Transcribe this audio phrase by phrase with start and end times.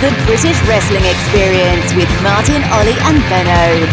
[0.00, 3.86] the British Wrestling Experience with Martin, Ollie, and Benno.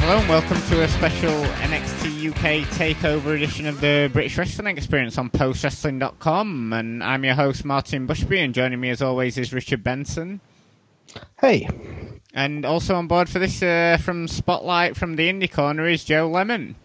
[0.00, 5.16] Hello and welcome to a special NXT UK takeover edition of the British Wrestling Experience
[5.18, 6.72] on postwrestling.com.
[6.72, 10.40] And I'm your host, Martin Bushby, and joining me as always is Richard Benson.
[11.40, 11.68] Hey.
[12.38, 16.28] And also on board for this uh, from Spotlight from the Indie Corner is Joe
[16.28, 16.76] Lemon.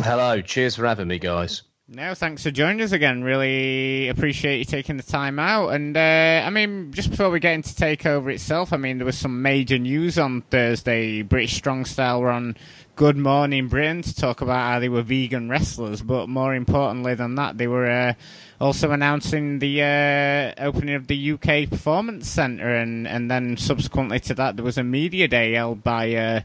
[0.00, 1.62] Hello, cheers for having me, guys.
[1.88, 3.24] No, thanks for joining us again.
[3.24, 5.70] Really appreciate you taking the time out.
[5.70, 9.16] And uh, I mean, just before we get into Takeover itself, I mean, there was
[9.16, 11.22] some major news on Thursday.
[11.22, 12.54] British Strong Style were on
[12.94, 17.36] Good Morning Britain to talk about how they were vegan wrestlers, but more importantly than
[17.36, 18.12] that, they were uh,
[18.60, 24.34] also announcing the uh, opening of the UK Performance Centre, and and then subsequently to
[24.34, 26.14] that, there was a media day held by.
[26.14, 26.40] Uh,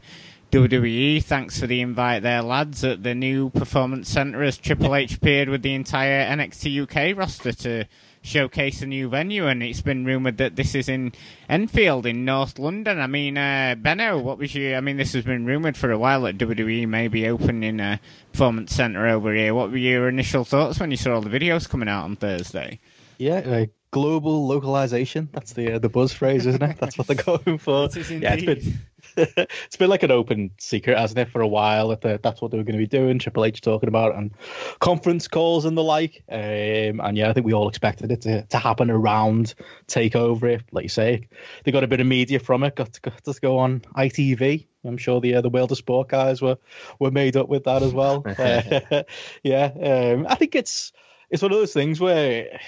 [0.50, 5.14] WWE, thanks for the invite there, lads, at the new Performance Centre as Triple H
[5.14, 7.84] appeared with the entire NXT UK roster to
[8.22, 11.12] showcase a new venue, and it's been rumoured that this is in
[11.48, 13.00] Enfield in North London.
[13.00, 14.76] I mean, uh, Benno, what was your?
[14.76, 18.00] I mean, this has been rumoured for a while that WWE may be opening a
[18.32, 19.54] Performance Centre over here.
[19.54, 22.80] What were your initial thoughts when you saw all the videos coming out on Thursday?
[23.18, 25.28] Yeah, uh, global localization.
[25.32, 26.76] That's the uh, the buzz phrase, isn't it?
[26.78, 27.88] That's what they're going for.
[27.94, 28.78] yeah, it's been
[29.16, 31.96] it's been like an open secret, hasn't it, for a while?
[31.96, 33.18] That that's what they were going to be doing.
[33.18, 34.32] Triple H talking about and
[34.78, 36.22] conference calls and the like.
[36.30, 39.54] Um, and yeah, I think we all expected it to, to happen around
[39.86, 40.54] Takeover.
[40.54, 41.28] If, like you say,
[41.64, 42.76] they got a bit of media from it.
[42.76, 44.66] Got to, got to go on ITV.
[44.84, 46.58] I'm sure the uh, the World of Sport guys were
[46.98, 48.24] were made up with that as well.
[48.38, 49.02] uh,
[49.42, 50.92] yeah, um, I think it's
[51.30, 52.60] it's one of those things where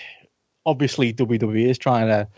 [0.65, 2.29] obviously WWE is trying to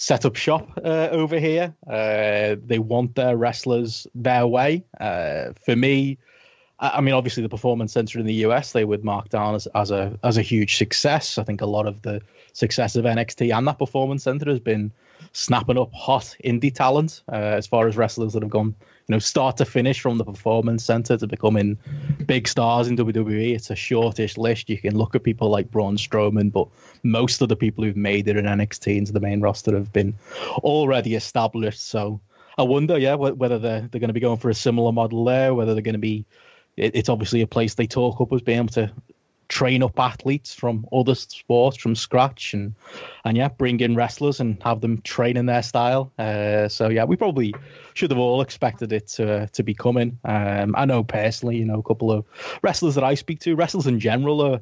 [0.00, 1.74] set up shop uh, over here.
[1.86, 4.82] Uh, they want their wrestlers their way.
[4.98, 6.16] Uh, for me,
[6.78, 9.90] I, mean, obviously the Performance Center in the US they would mark down as, as
[9.90, 11.36] a as a huge success.
[11.36, 12.22] I think a lot of the
[12.54, 14.90] success of NXT and that Performance Center has been
[15.32, 18.74] snapping up hot indie talent uh, as far as wrestlers that have gone
[19.10, 21.76] you know, start to finish from the performance center to becoming
[22.26, 23.56] big stars in WWE.
[23.56, 24.70] It's a shortish list.
[24.70, 26.68] You can look at people like Braun Strowman, but
[27.02, 30.14] most of the people who've made it in NXT into the main roster have been
[30.58, 31.84] already established.
[31.84, 32.20] So
[32.56, 35.56] I wonder, yeah, whether they're they're going to be going for a similar model there,
[35.56, 36.24] whether they're going to be.
[36.76, 38.92] it's obviously a place they talk up as being able to
[39.50, 42.72] train up athletes from other sports from scratch and
[43.24, 46.12] and yeah bring in wrestlers and have them train in their style.
[46.18, 47.52] Uh, so yeah we probably
[47.94, 50.18] should have all expected it to to be coming.
[50.24, 52.24] Um, i know personally you know a couple of
[52.62, 54.60] wrestlers that i speak to wrestlers in general are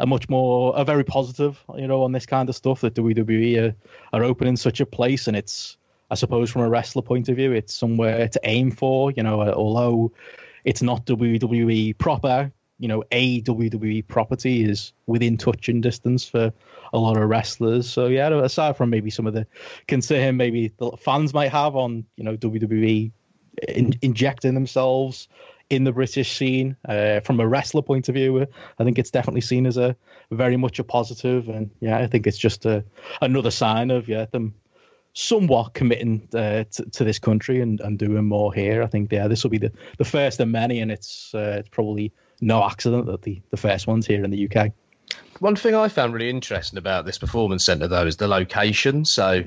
[0.00, 3.62] are much more are very positive you know on this kind of stuff that WWE
[3.62, 3.74] are,
[4.12, 5.26] are opening such a place.
[5.26, 5.78] And it's
[6.10, 9.40] I suppose from a wrestler point of view it's somewhere to aim for you know
[9.52, 10.12] although
[10.64, 16.52] it's not WWE proper you know a WWE property is within touching distance for
[16.92, 17.88] a lot of wrestlers.
[17.88, 19.46] So yeah, aside from maybe some of the
[19.88, 23.12] concern maybe the fans might have on you know WWE
[23.68, 25.28] in, injecting themselves
[25.68, 28.46] in the British scene uh, from a wrestler point of view,
[28.78, 29.96] I think it's definitely seen as a
[30.30, 31.46] very much a positive.
[31.46, 32.84] positive, and yeah, I think it's just a
[33.20, 34.54] another sign of yeah them
[35.12, 38.82] somewhat committing uh, to, to, this country and, and doing more here.
[38.82, 41.70] I think yeah, this will be the, the first of many, and it's uh, it's
[41.70, 44.72] probably no accident that the, the first one's here in the UK.
[45.40, 49.04] One thing I found really interesting about this performance centre, though, is the location.
[49.04, 49.44] So,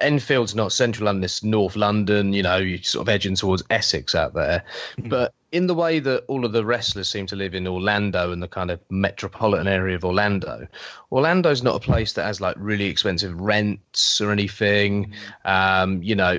[0.00, 4.14] Enfield's not central London, it's North London, you know, you're sort of edging towards Essex
[4.14, 4.64] out there.
[4.98, 5.10] Mm-hmm.
[5.10, 8.42] But in the way that all of the wrestlers seem to live in Orlando and
[8.42, 10.66] the kind of metropolitan area of Orlando,
[11.12, 15.12] Orlando's not a place that has like really expensive rents or anything.
[15.44, 15.48] Mm-hmm.
[15.50, 16.38] Um, you know,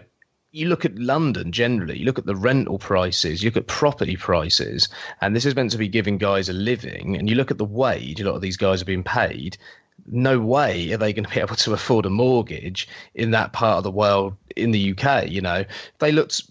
[0.51, 4.17] you look at London generally, you look at the rental prices, you look at property
[4.17, 4.89] prices,
[5.21, 7.65] and this is meant to be giving guys a living, and you look at the
[7.65, 9.57] wage a lot of these guys are being paid.
[10.07, 13.77] No way are they going to be able to afford a mortgage in that part
[13.77, 15.29] of the world in the UK.
[15.29, 15.63] You know,
[15.99, 16.43] they looked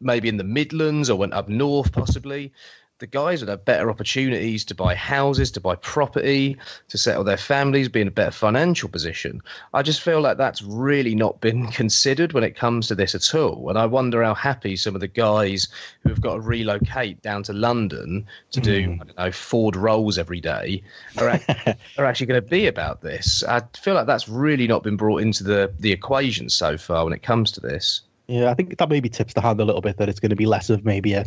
[0.00, 2.52] maybe in the Midlands or went up north, possibly
[2.98, 6.56] the guys would have better opportunities to buy houses, to buy property,
[6.88, 9.42] to settle their families, be in a better financial position.
[9.72, 13.34] I just feel like that's really not been considered when it comes to this at
[13.34, 13.68] all.
[13.68, 15.68] And I wonder how happy some of the guys
[16.02, 19.00] who have got to relocate down to London to do, mm.
[19.00, 20.82] I don't know, Ford rolls every day
[21.18, 21.40] are,
[21.98, 23.42] are actually going to be about this.
[23.42, 27.12] I feel like that's really not been brought into the, the equation so far when
[27.12, 28.02] it comes to this.
[28.26, 30.36] Yeah, I think that maybe tips the hand a little bit that it's going to
[30.36, 31.26] be less of maybe a,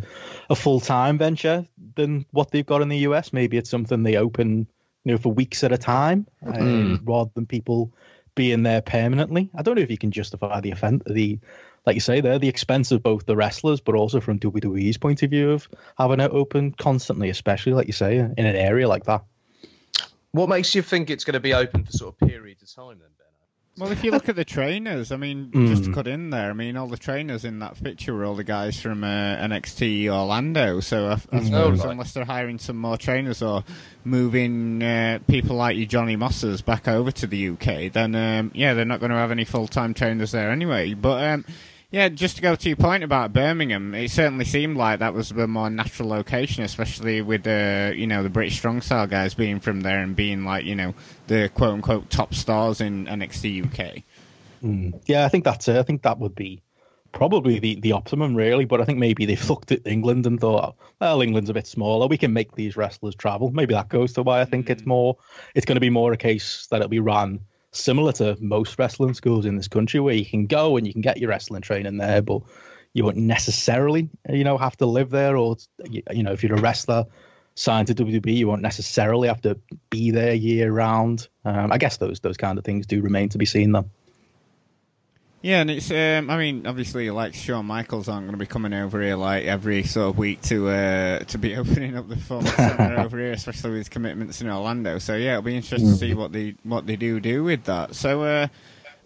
[0.50, 3.32] a full time venture than what they've got in the US.
[3.34, 4.68] Maybe it's something they open,
[5.04, 7.00] you know, for weeks at a time, mm.
[7.04, 7.94] rather than people
[8.34, 9.50] being there permanently.
[9.56, 11.40] I don't know if you can justify the offense, the
[11.86, 15.24] like you say there, the expense of both the wrestlers, but also from WWE's point
[15.24, 19.06] of view of having it open constantly, especially like you say in an area like
[19.06, 19.24] that.
[20.32, 23.00] What makes you think it's going to be open for sort of periods of time
[23.00, 23.10] then?
[23.78, 25.68] Well, if you look at the trainers, I mean, mm.
[25.68, 28.34] just to cut in there, I mean, all the trainers in that picture were all
[28.34, 30.80] the guys from uh, NXT Orlando.
[30.80, 31.46] So I, I mm.
[31.46, 33.64] suppose oh, unless they're hiring some more trainers or
[34.04, 38.74] moving uh, people like you, Johnny Mosses, back over to the UK, then um, yeah,
[38.74, 40.96] they're not going to have any full time trainers there anyway.
[40.96, 41.46] But um,
[41.90, 45.30] yeah, just to go to your point about Birmingham, it certainly seemed like that was
[45.30, 49.60] the more natural location, especially with the you know the British strong style guys being
[49.62, 50.94] from there and being like you know
[51.28, 54.04] the quote unquote top stars in NXT UK.
[54.62, 55.02] Mm.
[55.06, 55.78] Yeah, I think that's it.
[55.78, 56.62] I think that would be
[57.14, 58.66] probably the, the optimum, really.
[58.66, 62.08] But I think maybe they've looked at England and thought, well, England's a bit smaller.
[62.08, 63.50] We can make these wrestlers travel.
[63.52, 64.72] Maybe that goes to why I think mm.
[64.72, 65.18] it's more.
[65.56, 67.40] It's going to be more a case that it'll be run
[67.78, 71.02] similar to most wrestling schools in this country where you can go and you can
[71.02, 72.42] get your wrestling training there, but
[72.94, 75.58] you won't necessarily, you know, have to live there or,
[75.90, 77.06] you know, if you're a wrestler
[77.56, 79.60] signed to WWE, you won't necessarily have to
[79.90, 81.28] be there year round.
[81.44, 83.90] Um, I guess those those kind of things do remain to be seen though.
[85.48, 85.90] Yeah, and it's.
[85.92, 89.46] Um, I mean, obviously, like Shawn Michaels aren't going to be coming over here like
[89.46, 93.32] every sort of week to uh, to be opening up the fun center over here,
[93.32, 95.00] especially with his commitments in Orlando.
[95.00, 97.96] So yeah, it'll be interesting to see what they what they do do with that.
[97.96, 98.48] So, uh,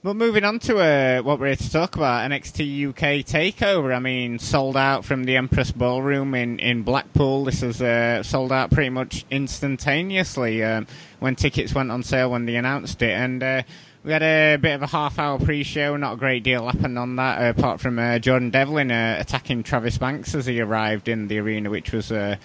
[0.02, 3.96] but moving on to uh, what we're here to talk about, NXT UK Takeover.
[3.96, 7.46] I mean, sold out from the Empress Ballroom in in Blackpool.
[7.46, 10.88] This was uh, sold out pretty much instantaneously um,
[11.20, 13.62] when tickets went on sale when they announced it, and uh,
[14.04, 16.98] we had a bit of a half hour pre show, not a great deal happened
[16.98, 21.08] on that, uh, apart from uh, Jordan Devlin uh, attacking Travis Banks as he arrived
[21.08, 22.38] in the arena, which was uh,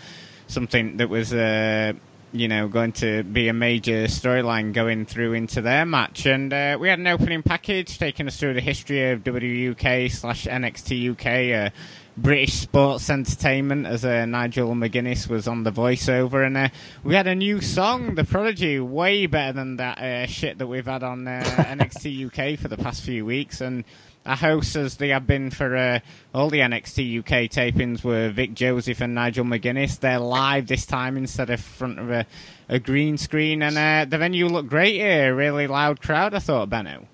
[0.46, 1.32] something that was.
[1.32, 1.94] Uh,
[2.32, 6.26] you know, going to be a major storyline going through into their match.
[6.26, 10.44] And uh, we had an opening package taking us through the history of WUK slash
[10.44, 11.72] NXT UK,
[12.18, 16.68] British sports entertainment as uh, Nigel McGuinness was on the voiceover, and uh,
[17.04, 20.86] we had a new song, The Prodigy, way better than that uh, shit that we've
[20.86, 23.60] had on uh, NXT UK for the past few weeks.
[23.60, 23.84] And
[24.24, 26.00] our hosts, as they have been for uh,
[26.34, 30.00] all the NXT UK tapings, were Vic Joseph and Nigel McGuinness.
[30.00, 32.24] They're live this time instead of front of a,
[32.70, 35.34] a green screen, and uh, the venue looked great here.
[35.34, 37.08] Really loud crowd, I thought, Benno.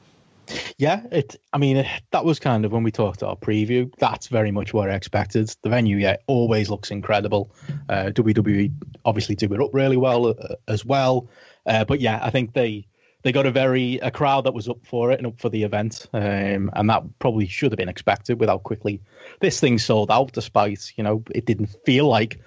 [0.78, 1.36] Yeah, it.
[1.52, 3.92] I mean, that was kind of when we talked our preview.
[3.98, 5.54] That's very much what I expected.
[5.62, 7.54] The venue, yeah, always looks incredible.
[7.88, 8.72] Uh, WWE
[9.04, 11.28] obviously do it up really well uh, as well.
[11.66, 12.86] Uh, but yeah, I think they
[13.22, 15.62] they got a very a crowd that was up for it and up for the
[15.62, 19.00] event, um, and that probably should have been expected with how quickly
[19.40, 20.32] this thing sold out.
[20.32, 22.40] Despite you know, it didn't feel like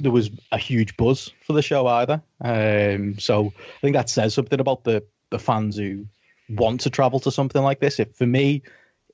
[0.00, 2.22] there was a huge buzz for the show either.
[2.40, 6.06] Um, so I think that says something about the the fans who
[6.48, 8.00] want to travel to something like this.
[8.00, 8.62] If for me,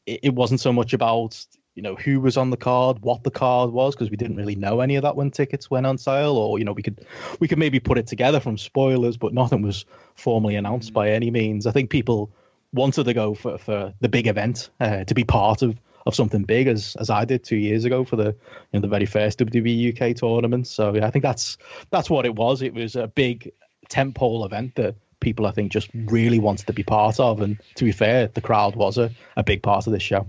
[0.07, 1.45] it, it wasn't so much about
[1.75, 4.57] you know who was on the card, what the card was, because we didn't really
[4.57, 7.07] know any of that when tickets went on sale, or you know we could
[7.39, 9.85] we could maybe put it together from spoilers, but nothing was
[10.15, 11.67] formally announced by any means.
[11.67, 12.33] I think people
[12.73, 16.45] wanted to go for, for the big event uh, to be part of of something
[16.45, 18.35] big as as I did two years ago for the you
[18.75, 20.67] know the very first WWE UK tournament.
[20.67, 21.59] So yeah, I think that's
[21.91, 22.63] that's what it was.
[22.63, 23.53] It was a big
[23.89, 27.41] tentpole event that people I think just really wanted to be part of.
[27.41, 30.27] And to be fair, the crowd was a, a big part of this show.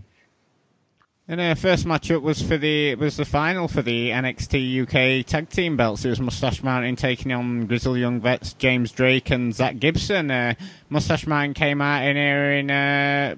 [1.27, 5.50] And our first matchup was for the was the final for the NXT UK tag
[5.50, 6.03] team belts.
[6.03, 10.29] It was Mustache Mountain taking on Grizzled Young Vets James Drake and Zack Gibson.
[10.29, 10.55] Uh,
[10.89, 13.36] Mustache Mountain came out in here in uh,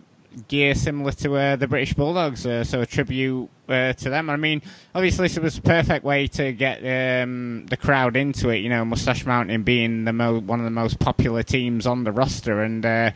[0.48, 4.30] gear similar to uh, the British Bulldogs, uh, so a tribute uh, to them.
[4.30, 4.62] I mean,
[4.94, 8.58] obviously, this was a perfect way to get um, the crowd into it.
[8.58, 12.12] You know, Mustache Mountain being the mo- one of the most popular teams on the
[12.12, 13.12] roster, and uh,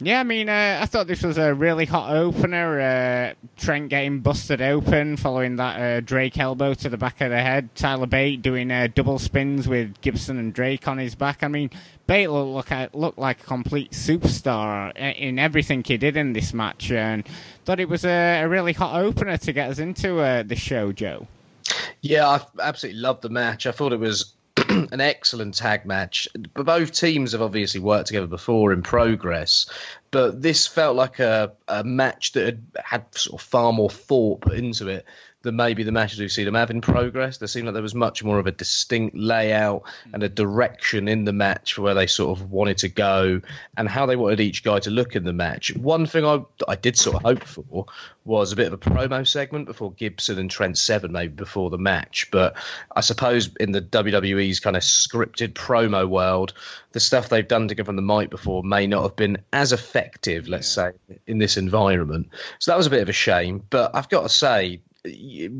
[0.00, 2.80] yeah, I mean, uh, I thought this was a really hot opener.
[2.80, 7.40] Uh, Trent getting busted open following that uh, Drake elbow to the back of the
[7.40, 7.74] head.
[7.74, 11.42] Tyler Bate doing uh, double spins with Gibson and Drake on his back.
[11.42, 11.70] I mean,
[12.06, 16.90] Bate looked, look, looked like a complete superstar in everything he did in this match,
[16.90, 17.26] and
[17.64, 20.92] thought it was a, a really hot opener to get us into uh, the show,
[20.92, 21.26] Joe.
[22.00, 23.66] Yeah, I absolutely loved the match.
[23.66, 24.34] I thought it was
[24.92, 26.28] an excellent tag match.
[26.54, 29.66] Both teams have obviously worked together before in progress,
[30.10, 34.40] but this felt like a, a match that had, had sort of far more thought
[34.40, 35.04] put into it
[35.48, 37.38] than maybe the matches we've seen them have in progress.
[37.38, 41.24] There seemed like there was much more of a distinct layout and a direction in
[41.24, 43.40] the match for where they sort of wanted to go
[43.78, 45.74] and how they wanted each guy to look in the match.
[45.74, 47.86] One thing I I did sort of hope for
[48.24, 51.78] was a bit of a promo segment before Gibson and Trent Seven, maybe before the
[51.78, 52.28] match.
[52.30, 52.56] But
[52.94, 56.52] I suppose in the WWE's kind of scripted promo world,
[56.92, 59.72] the stuff they've done to give them the mic before may not have been as
[59.72, 60.92] effective, let's say,
[61.26, 62.28] in this environment.
[62.58, 63.62] So that was a bit of a shame.
[63.70, 64.80] But I've got to say,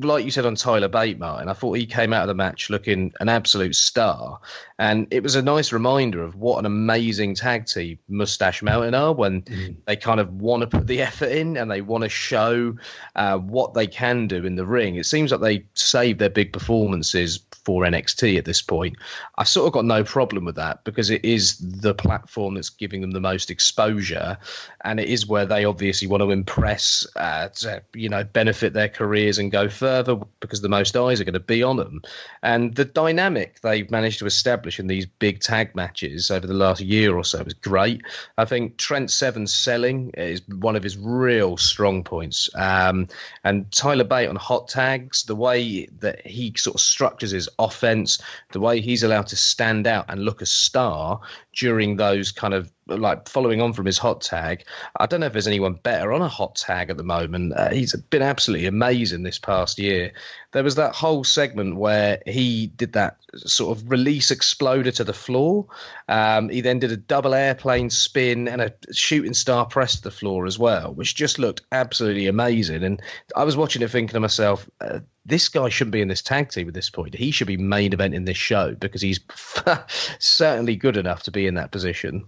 [0.00, 2.70] like you said on Tyler Bate, Martin, I thought he came out of the match
[2.70, 4.40] looking an absolute star.
[4.78, 9.12] And it was a nice reminder of what an amazing tag team Mustache Mountain are
[9.12, 9.76] when mm.
[9.86, 12.76] they kind of want to put the effort in and they want to show
[13.16, 14.94] uh, what they can do in the ring.
[14.94, 18.96] It seems like they save their big performances for NXT at this point.
[19.36, 23.00] I've sort of got no problem with that because it is the platform that's giving
[23.00, 24.38] them the most exposure.
[24.84, 28.88] And it is where they obviously want to impress, uh, to, you know, benefit their
[28.88, 32.02] careers and go further because the most eyes are going to be on them.
[32.42, 36.80] And the dynamic they've managed to establish in these big tag matches over the last
[36.80, 38.02] year or so is great.
[38.36, 42.48] I think Trent Seven's selling is one of his real strong points.
[42.54, 43.08] Um,
[43.44, 48.20] and Tyler Bate on hot tags, the way that he sort of structures his offense,
[48.52, 51.20] the way he's allowed to stand out and look a star
[51.52, 54.64] during those kind of like following on from his hot tag.
[54.98, 57.52] I don't know if there's anyone better on a hot tag at the moment.
[57.54, 60.12] Uh, he's been absolutely amazing this past year.
[60.52, 65.12] There was that whole segment where he did that sort of release exploder to the
[65.12, 65.66] floor.
[66.08, 70.10] Um, he then did a double airplane spin and a shooting star press to the
[70.10, 72.82] floor as well, which just looked absolutely amazing.
[72.82, 73.02] And
[73.36, 76.50] I was watching it thinking to myself, uh, this guy shouldn't be in this tag
[76.50, 77.14] team at this point.
[77.14, 79.20] He should be main event in this show because he's
[80.18, 82.26] certainly good enough to be in that position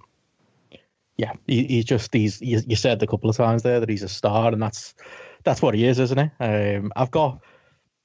[1.20, 4.02] yeah, he, he's just he's you, you, said a couple of times there that he's
[4.02, 4.94] a star, and that's
[5.44, 6.44] that's what he is, isn't he?
[6.44, 7.40] Um, I've got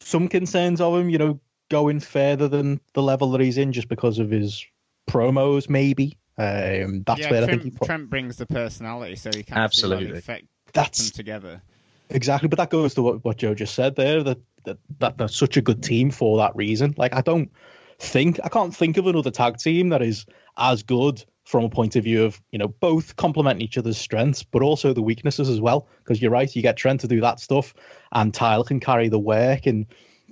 [0.02, 1.40] some concerns of him, you know,
[1.72, 4.66] going further than the level that he's in, just because of his
[5.10, 6.18] promos, maybe.
[6.38, 7.86] Um, that's yeah, where Trent, I think he put...
[7.86, 11.62] Trent brings the personality, so he can absolutely affect that's them together.
[12.10, 14.24] Exactly, but that goes to what, what Joe just said there.
[14.24, 16.94] That, that that they're such a good team for that reason.
[16.98, 17.50] Like I don't
[17.98, 20.26] think I can't think of another tag team that is
[20.58, 24.44] as good from a point of view of you know both complementing each other's strengths
[24.44, 25.88] but also the weaknesses as well.
[26.00, 27.74] Because you're right you get Trent to do that stuff
[28.12, 29.86] and Tyler can carry the work and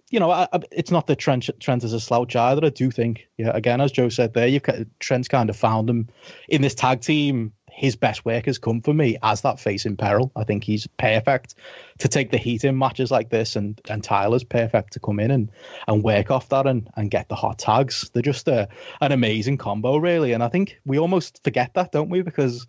[0.10, 2.92] you know I, I, it's not that Trent Trent is a slouch either I do
[2.92, 3.28] think.
[3.38, 4.64] Yeah again as Joe said there you've
[5.00, 6.10] Trent's kind of found him
[6.50, 9.98] in this tag team his best work has come for me as that face in
[9.98, 10.32] peril.
[10.36, 11.56] I think he's perfect
[11.98, 15.32] to take the heat in matches like this, and and Tyler's perfect to come in
[15.32, 15.52] and
[15.88, 18.10] and work off that and and get the hot tags.
[18.14, 18.70] They're just a,
[19.02, 20.34] an amazing combo, really.
[20.34, 22.22] And I think we almost forget that, don't we?
[22.22, 22.68] Because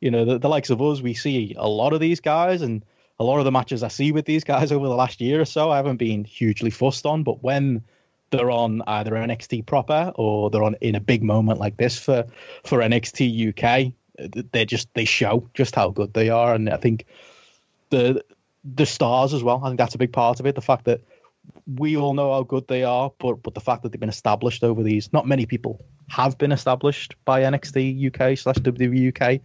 [0.00, 2.84] you know the, the likes of us, we see a lot of these guys and.
[3.20, 5.44] A lot of the matches I see with these guys over the last year or
[5.44, 7.22] so, I haven't been hugely fussed on.
[7.22, 7.84] But when
[8.30, 12.24] they're on either NXT proper or they're on in a big moment like this for
[12.64, 17.06] for NXT UK, they just they show just how good they are, and I think
[17.90, 18.24] the
[18.64, 19.60] the stars as well.
[19.62, 20.54] I think that's a big part of it.
[20.54, 21.00] The fact that
[21.76, 24.64] we all know how good they are, but but the fact that they've been established
[24.64, 25.12] over these.
[25.12, 29.40] Not many people have been established by NXT UK slash WWE UK,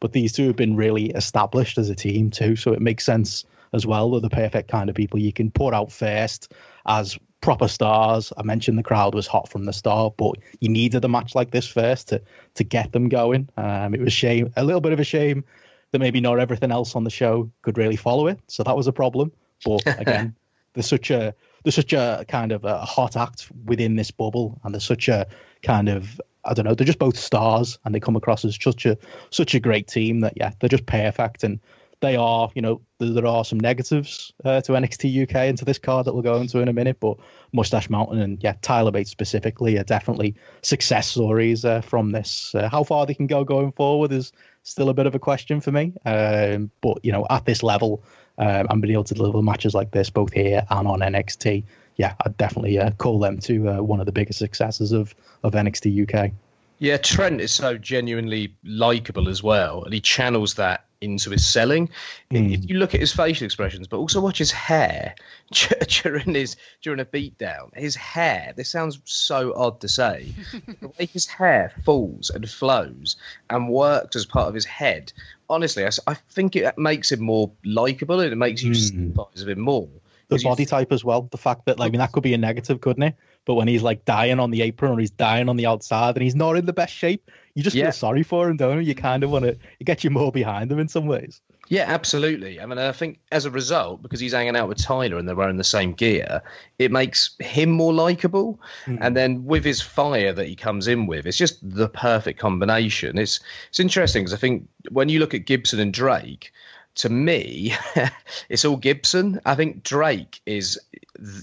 [0.00, 2.56] but these two have been really established as a team too.
[2.56, 4.10] So it makes sense as well.
[4.10, 6.52] They're the perfect kind of people you can put out first
[6.86, 8.32] as proper stars.
[8.38, 11.50] I mentioned the crowd was hot from the start, but you needed a match like
[11.50, 12.22] this first to
[12.54, 13.50] to get them going.
[13.58, 15.44] Um, it was shame, a little bit of a shame
[15.90, 18.40] that maybe not everything else on the show could really follow it.
[18.46, 19.32] So that was a problem.
[19.64, 20.34] But again,
[20.72, 24.74] there's such a there's such a kind of a hot act within this bubble, and
[24.74, 25.26] there's such a
[25.62, 26.74] kind of I don't know.
[26.74, 28.96] They're just both stars, and they come across as such a
[29.30, 31.44] such a great team that yeah, they're just perfect.
[31.44, 31.60] And
[32.02, 35.78] they are, you know, there are some negatives uh, to NXT UK and to this
[35.78, 37.16] card that we'll go into in a minute, but
[37.52, 42.54] Mustache Mountain and yeah, Tyler Bates specifically are definitely success stories uh, from this.
[42.54, 44.32] Uh, how far they can go going forward is
[44.64, 48.02] still a bit of a question for me, um, but you know, at this level,
[48.36, 51.62] um, and being able to deliver matches like this both here and on NXT,
[51.96, 55.52] yeah, I'd definitely uh, call them to uh, one of the biggest successes of of
[55.52, 56.32] NXT UK.
[56.80, 61.90] Yeah, Trent is so genuinely likable as well, and he channels that into his selling.
[62.30, 62.54] Mm.
[62.54, 65.14] If you look at his facial expressions, but also watch his hair
[66.02, 68.52] during his during a beatdown, his hair.
[68.56, 70.32] This sounds so odd to say.
[70.80, 73.16] the way his hair falls and flows
[73.50, 75.12] and works as part of his head.
[75.50, 78.76] Honestly, I, I think it makes him more likable and it makes you mm.
[78.76, 79.88] sympathise with him more.
[80.28, 81.28] The body type as well.
[81.30, 83.14] The fact that, like, I mean, that could be a negative, couldn't it?
[83.44, 86.22] But when he's like dying on the apron or he's dying on the outside and
[86.22, 87.84] he's not in the best shape, you just yeah.
[87.84, 88.82] feel sorry for him, don't you?
[88.82, 91.40] You kind of want to, get you more behind him in some ways.
[91.68, 92.60] Yeah, absolutely.
[92.60, 95.36] I mean, I think as a result, because he's hanging out with Tyler and they're
[95.36, 96.42] wearing the same gear,
[96.78, 98.60] it makes him more likable.
[98.86, 98.98] Mm.
[99.00, 103.18] And then with his fire that he comes in with, it's just the perfect combination.
[103.18, 106.52] It's it's interesting because I think when you look at Gibson and Drake,
[106.96, 107.74] to me,
[108.48, 109.40] it's all Gibson.
[109.44, 110.78] I think Drake is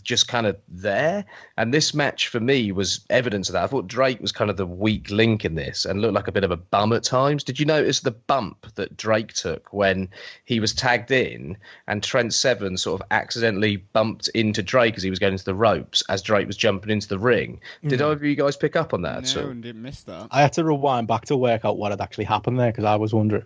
[0.04, 1.26] just kind of there.
[1.58, 3.64] And this match for me was evidence of that.
[3.64, 6.32] I thought Drake was kind of the weak link in this and looked like a
[6.32, 7.44] bit of a bum at times.
[7.44, 10.10] Did you notice the bump that Drake took when
[10.46, 11.58] he was tagged in
[11.88, 15.56] and Trent Seven sort of accidentally bumped into Drake as he was going into the
[15.56, 17.60] ropes as Drake was jumping into the ring?
[17.84, 18.06] Did mm.
[18.06, 19.22] either of you guys pick up on that?
[19.22, 19.54] No, so?
[19.54, 20.28] didn't miss that.
[20.32, 22.96] I had to rewind back to work out what had actually happened there because I
[22.96, 23.46] was wondering.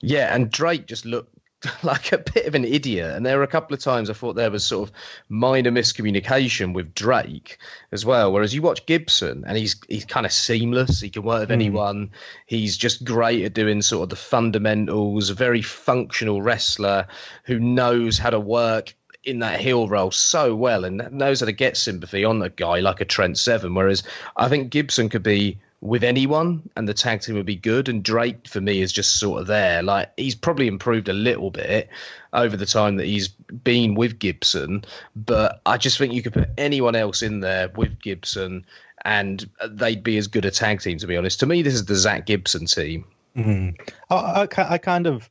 [0.00, 1.37] Yeah, and Drake just looked
[1.82, 3.14] like a bit of an idiot.
[3.14, 4.94] And there were a couple of times I thought there was sort of
[5.28, 7.58] minor miscommunication with Drake
[7.90, 8.32] as well.
[8.32, 11.00] Whereas you watch Gibson and he's he's kind of seamless.
[11.00, 11.54] He can work with mm.
[11.54, 12.10] anyone.
[12.46, 15.30] He's just great at doing sort of the fundamentals.
[15.30, 17.06] A very functional wrestler
[17.44, 21.52] who knows how to work in that heel role so well and knows how to
[21.52, 23.74] get sympathy on a guy like a Trent Seven.
[23.74, 24.04] Whereas
[24.36, 27.88] I think Gibson could be with anyone and the tag team would be good.
[27.88, 29.82] And Drake for me is just sort of there.
[29.82, 31.88] Like he's probably improved a little bit
[32.32, 36.50] over the time that he's been with Gibson, but I just think you could put
[36.58, 38.66] anyone else in there with Gibson
[39.04, 40.98] and they'd be as good a tag team.
[40.98, 43.04] To be honest, to me, this is the Zack Gibson team.
[43.36, 43.80] Mm-hmm.
[44.10, 45.30] I, I, I kind of.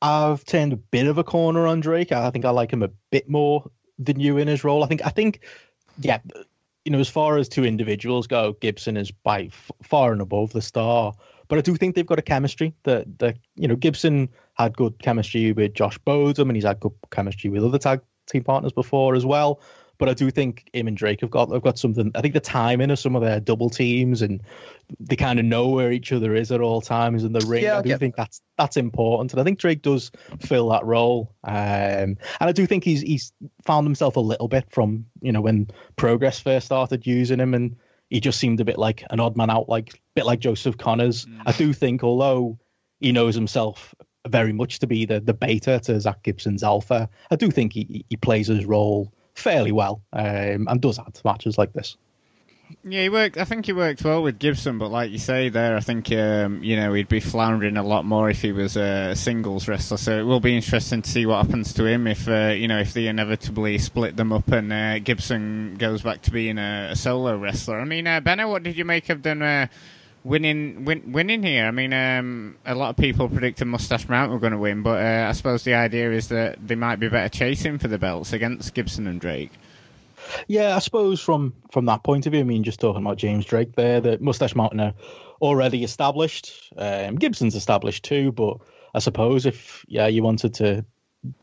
[0.00, 2.12] I've turned a bit of a corner on Drake.
[2.12, 4.84] I think I like him a bit more than you in his role.
[4.84, 5.40] I think I think
[5.98, 6.20] yeah,
[6.84, 10.52] you know, as far as two individuals go, Gibson is by f- far and above
[10.52, 11.14] the star.
[11.48, 14.98] But I do think they've got a chemistry that, that you know, Gibson had good
[15.02, 19.14] chemistry with Josh Bodom and he's had good chemistry with other tag team partners before
[19.14, 19.60] as well.
[19.98, 22.10] But I do think him and Drake have got have got something.
[22.14, 24.42] I think the timing of some of their double teams and
[25.00, 27.64] they kind of know where each other is at all times in the ring.
[27.64, 30.10] Yeah, I do think that's that's important, and I think Drake does
[30.40, 31.34] fill that role.
[31.44, 33.32] Um, and I do think he's he's
[33.64, 37.76] found himself a little bit from you know when Progress first started using him, and
[38.10, 40.78] he just seemed a bit like an odd man out, like a bit like Joseph
[40.78, 41.26] Conners.
[41.26, 41.42] Mm.
[41.46, 42.58] I do think, although
[43.00, 43.94] he knows himself
[44.28, 48.04] very much to be the the beta to Zack Gibson's alpha, I do think he
[48.08, 51.96] he plays his role fairly well um, and does add to matches like this.
[52.82, 53.36] Yeah, he worked.
[53.36, 56.62] I think he worked well with Gibson, but like you say there, I think um,
[56.62, 59.96] you know he'd be floundering a lot more if he was a singles wrestler.
[59.98, 62.80] So it will be interesting to see what happens to him if uh, you know
[62.80, 66.96] if they inevitably split them up and uh, Gibson goes back to being a, a
[66.96, 67.80] solo wrestler.
[67.80, 69.66] I mean, uh, what did you make of them uh,
[70.24, 71.66] winning win, winning here?
[71.66, 75.00] I mean, um, a lot of people predicted Mustache Mountain were going to win, but
[75.00, 78.32] uh, I suppose the idea is that they might be better chasing for the belts
[78.32, 79.52] against Gibson and Drake.
[80.48, 83.44] Yeah, I suppose from from that point of view, I mean, just talking about James
[83.44, 84.94] Drake there, the Mustache Mountain are
[85.40, 86.72] already established.
[86.76, 88.58] Um, Gibson's established too, but
[88.94, 90.84] I suppose if yeah, you wanted to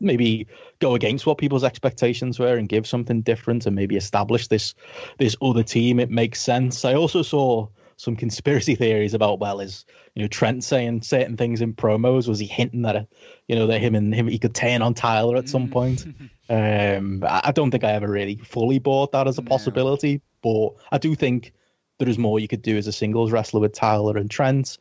[0.00, 0.46] maybe
[0.78, 4.74] go against what people's expectations were and give something different and maybe establish this
[5.18, 6.84] this other team, it makes sense.
[6.84, 7.68] I also saw
[8.02, 9.84] some conspiracy theories about well is
[10.14, 12.26] you know Trent saying certain things in promos?
[12.26, 13.06] Was he hinting that
[13.46, 16.04] you know that him and him he could turn on Tyler at some point?
[16.48, 20.74] Um I don't think I ever really fully bought that as a possibility no.
[20.74, 21.52] but I do think
[21.98, 24.76] there is more you could do as a singles wrestler with Tyler and Trent.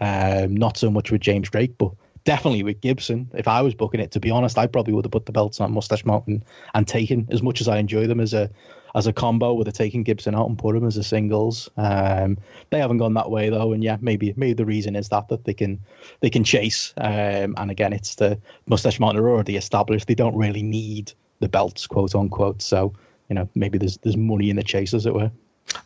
[0.00, 1.92] Um not so much with James Drake but
[2.24, 3.30] definitely with Gibson.
[3.34, 5.60] If I was booking it to be honest I probably would have put the belts
[5.60, 8.50] on Mustache Mountain and taken as much as I enjoy them as a
[8.94, 11.70] as a combo with a taking Gibson out and put him as a singles.
[11.76, 12.38] Um,
[12.70, 15.44] they haven't gone that way though, and yeah, maybe maybe the reason is that that
[15.44, 15.80] they can
[16.20, 16.92] they can chase.
[16.96, 20.06] Um, and again, it's the Mustache Mountain are already established.
[20.06, 22.62] They don't really need the belts, quote unquote.
[22.62, 22.94] So
[23.28, 25.30] you know, maybe there's there's money in the chase, as it were.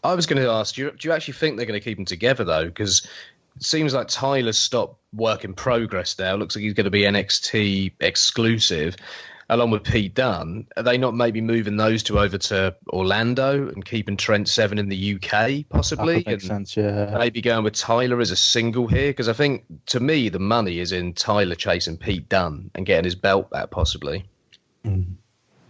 [0.02, 1.98] I was going to ask, do you, do you actually think they're going to keep
[1.98, 2.64] them together though?
[2.64, 3.06] Because
[3.56, 6.34] it seems like Tyler's stopped work in progress now.
[6.34, 8.96] Looks like he's going to be NXT exclusive
[9.48, 13.84] along with Pete Dunne, are they not maybe moving those two over to Orlando and
[13.84, 16.22] keeping Trent Seven in the UK possibly?
[16.22, 17.16] That makes sense, yeah.
[17.18, 20.80] Maybe going with Tyler as a single here because I think to me the money
[20.80, 24.24] is in Tyler chasing Pete Dunne and getting his belt back possibly.
[24.84, 25.14] Mm.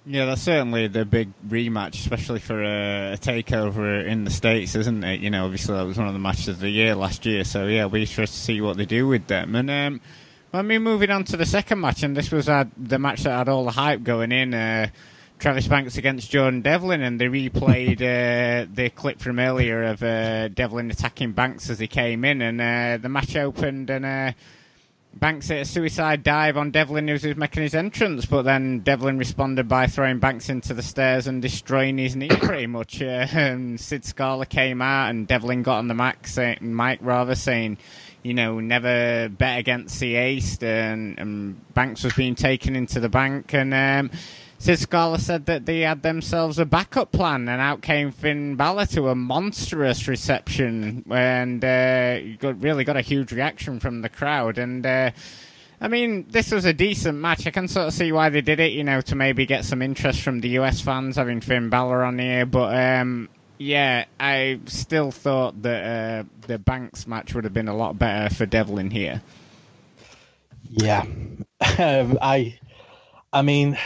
[0.08, 5.02] Yeah, that's certainly the big rematch, especially for a, a, takeover in the states, isn't
[5.02, 5.18] it?
[5.18, 7.66] You know, obviously that was one of the matches of the year last year, so
[7.66, 9.56] yeah, we're interested to see what they do with them.
[9.56, 10.00] And um,
[10.56, 13.36] I mean, moving on to the second match, and this was uh, the match that
[13.36, 14.54] had all the hype going in.
[14.54, 14.88] Uh,
[15.38, 20.48] Travis Banks against Jordan Devlin, and they replayed uh, the clip from earlier of uh,
[20.48, 24.32] Devlin attacking Banks as he came in, and uh, the match opened, and uh,
[25.14, 28.80] Banks hit a suicide dive on Devlin as he was making his entrance, but then
[28.80, 33.02] Devlin responded by throwing Banks into the stairs and destroying his knee pretty much.
[33.02, 33.26] Uh,
[33.76, 37.76] Sid Scala came out, and Devlin got on the mic, saying, mic rather saying
[38.26, 43.08] you know, never bet against the ace, and, and Banks was being taken into the
[43.08, 44.10] bank, and um,
[44.58, 49.14] said that they had themselves a backup plan, and out came Finn Balor to a
[49.14, 54.84] monstrous reception, and uh, got, really got a huge reaction from the crowd, and.
[54.84, 55.10] Uh,
[55.78, 57.46] I mean, this was a decent match.
[57.46, 59.82] I can sort of see why they did it, you know, to maybe get some
[59.82, 62.46] interest from the US fans having Finn Balor on here.
[62.46, 67.76] But um, yeah, I still thought that uh, the Banks match would have been a
[67.76, 69.22] lot better for Devlin here.
[70.68, 71.02] Yeah,
[71.78, 72.58] um, I,
[73.32, 73.78] I mean,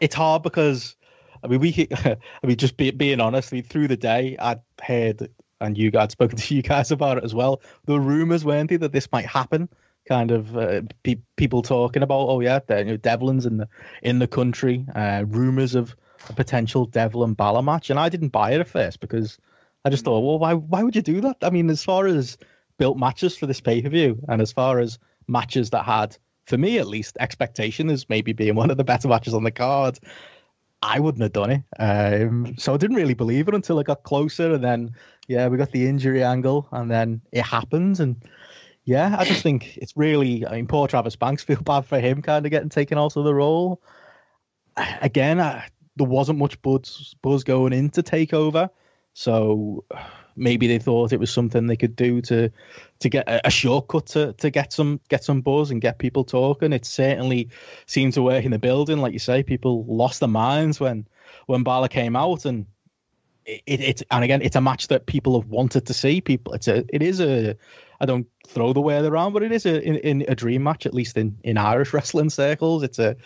[0.00, 0.96] it's hard because
[1.42, 4.60] I mean we, I mean just be, being honest, I mean, through the day I'd
[4.82, 5.28] heard
[5.60, 7.60] and you guys spoken to you guys about it as well.
[7.84, 9.68] The rumors weren't that this might happen?
[10.08, 13.68] Kind of uh, pe- people talking about, oh yeah, you know, Devlin's in the
[14.02, 14.84] in the country.
[14.94, 15.96] Uh, rumors of
[16.28, 19.38] a potential Devlin Balor match, and I didn't buy it at first because
[19.84, 21.36] I just thought, well, why why would you do that?
[21.42, 22.38] I mean, as far as
[22.78, 26.58] built matches for this pay per view, and as far as matches that had, for
[26.58, 29.98] me at least, expectation as maybe being one of the better matches on the card,
[30.82, 31.62] I wouldn't have done it.
[31.78, 34.94] Um, so I didn't really believe it until I got closer, and then
[35.28, 38.16] yeah, we got the injury angle, and then it happened, and
[38.84, 40.46] yeah, I just think it's really.
[40.46, 43.24] I mean, poor Travis Banks feel bad for him, kind of getting taken out of
[43.24, 43.82] the role.
[45.00, 48.70] Again, I, there wasn't much buzz buzz going into takeover,
[49.14, 49.84] so
[50.36, 52.50] maybe they thought it was something they could do to
[53.00, 56.24] to get a, a, shortcut to to get some get some buzz and get people
[56.24, 56.72] talking.
[56.72, 57.48] It certainly
[57.86, 59.42] seemed to work in the building, like you say.
[59.42, 61.08] People lost their minds when
[61.46, 62.66] when Balor came out, and
[63.46, 66.20] it, it, and again, it's a match that people have wanted to see.
[66.20, 67.56] People, it's a it is a
[68.00, 70.84] I don't throw the word around, but it is a in, in, a dream match,
[70.84, 72.82] at least in, in Irish wrestling circles.
[72.82, 73.16] It's a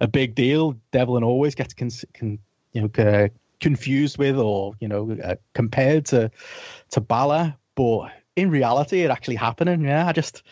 [0.00, 0.76] a big deal.
[0.92, 2.38] Devlin always gets con, con,
[2.72, 3.28] you know uh,
[3.60, 6.30] confused with or you know uh, compared to
[6.90, 9.82] to Balor, but in reality, it actually happening.
[9.82, 10.42] Yeah, I just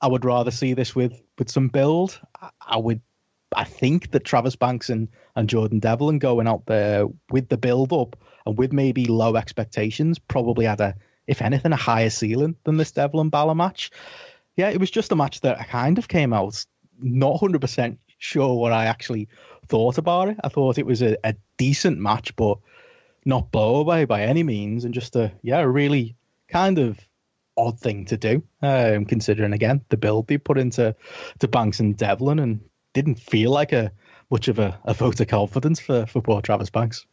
[0.00, 2.18] I would rather see this with with some build.
[2.40, 3.02] I, I would.
[3.56, 7.92] I think that Travis Banks and, and Jordan Devlin going out there with the build
[7.92, 10.94] up and with maybe low expectations probably had a
[11.26, 13.90] if anything, a higher ceiling than this Devlin Balor match.
[14.56, 16.64] Yeah, it was just a match that I kind of came out
[17.00, 19.28] not 100% sure what I actually
[19.66, 20.36] thought about it.
[20.44, 22.58] I thought it was a, a decent match, but
[23.24, 26.14] not blow away by any means, and just a yeah, a really
[26.48, 26.98] kind of
[27.56, 28.42] odd thing to do.
[28.62, 30.94] Um, considering again the build they put into
[31.38, 32.60] to Banks and Devlin, and
[32.92, 33.92] didn't feel like a
[34.30, 37.06] much of a, a vote of confidence for for poor Travis Banks.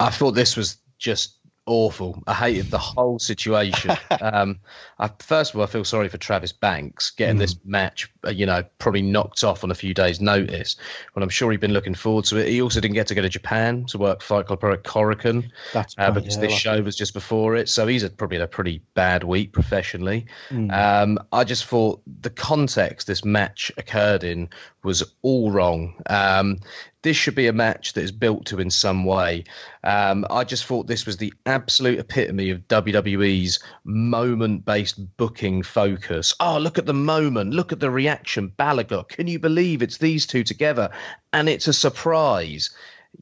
[0.00, 2.22] I thought this was just awful.
[2.26, 3.92] I hated the whole situation.
[4.20, 4.58] um,
[4.98, 7.40] I, first of all, I feel sorry for Travis Banks getting mm.
[7.40, 10.76] this match, uh, you know, probably knocked off on a few days' notice.
[11.14, 12.48] Well, I'm sure he'd been looking forward to it.
[12.48, 15.50] He also didn't get to go to Japan to work Fight Club Pro at Korakuen
[15.72, 17.68] That's uh, because yeah, this like show was just before it.
[17.68, 20.26] So he's probably had a pretty bad week professionally.
[20.48, 20.72] Mm.
[20.72, 24.48] Um, I just thought the context this match occurred in
[24.82, 26.02] was all wrong.
[26.06, 26.58] Um,
[27.02, 29.44] this should be a match that is built to in some way.
[29.84, 36.34] Um, I just thought this was the absolute epitome of WWE's moment based booking focus.
[36.40, 37.54] Oh, look at the moment.
[37.54, 38.52] Look at the reaction.
[38.58, 39.06] Balaga.
[39.08, 40.90] Can you believe it's these two together?
[41.32, 42.70] And it's a surprise.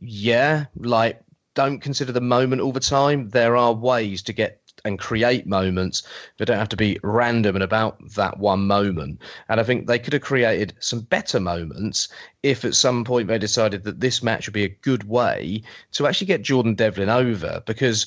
[0.01, 1.21] Yeah, like,
[1.55, 3.29] don't consider the moment all the time.
[3.31, 6.03] There are ways to get and create moments
[6.39, 9.21] that don't have to be random and about that one moment.
[9.49, 12.09] And I think they could have created some better moments
[12.43, 16.07] if at some point they decided that this match would be a good way to
[16.07, 18.07] actually get Jordan Devlin over because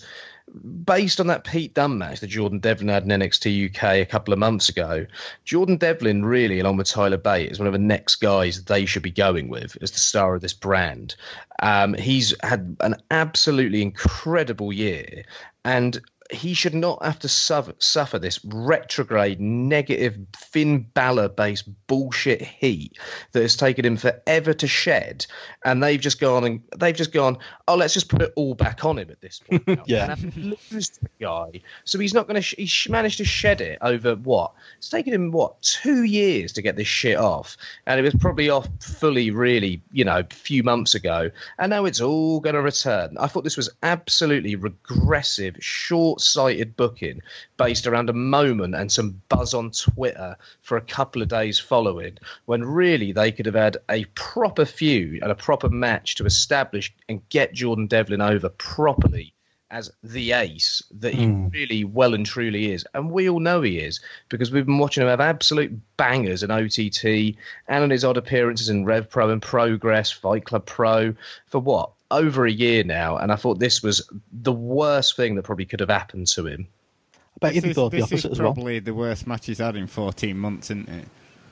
[0.83, 4.33] based on that Pete Dunne match that Jordan Devlin had in NXT UK a couple
[4.33, 5.05] of months ago,
[5.45, 9.03] Jordan Devlin really, along with Tyler Bate, is one of the next guys they should
[9.03, 11.15] be going with as the star of this brand.
[11.61, 15.23] Um, he's had an absolutely incredible year,
[15.63, 15.99] and
[16.31, 22.97] he should not have to suffer, suffer this retrograde, negative, Finn Balor based bullshit heat
[23.31, 25.25] that has taken him forever to shed.
[25.65, 27.37] And they've just gone and they've just gone,
[27.67, 29.79] oh, let's just put it all back on him at this point.
[29.87, 30.15] yeah.
[30.35, 31.61] lose the guy.
[31.83, 34.53] So he's not going to, sh- he's managed to shed it over what?
[34.77, 37.57] It's taken him, what, two years to get this shit off.
[37.87, 41.31] And it was probably off fully, really, you know, a few months ago.
[41.57, 43.17] And now it's all going to return.
[43.19, 47.21] I thought this was absolutely regressive, short short-sighted booking
[47.57, 52.17] based around a moment and some buzz on Twitter for a couple of days following,
[52.45, 56.93] when really they could have had a proper feud and a proper match to establish
[57.07, 59.33] and get Jordan Devlin over properly
[59.71, 61.53] as the ace that he mm.
[61.53, 62.85] really well and truly is.
[62.95, 66.49] And we all know he is because we've been watching him have absolute bangers in
[66.49, 71.13] OTT and on his odd appearances in Rev Pro and Progress, Fight Club Pro
[71.45, 71.91] for what?
[72.11, 75.79] Over a year now, and I thought this was the worst thing that probably could
[75.79, 76.67] have happened to him.
[77.15, 78.53] I bet you they thought the opposite as well.
[78.53, 81.05] Probably the worst match he's had in 14 months, isn't it?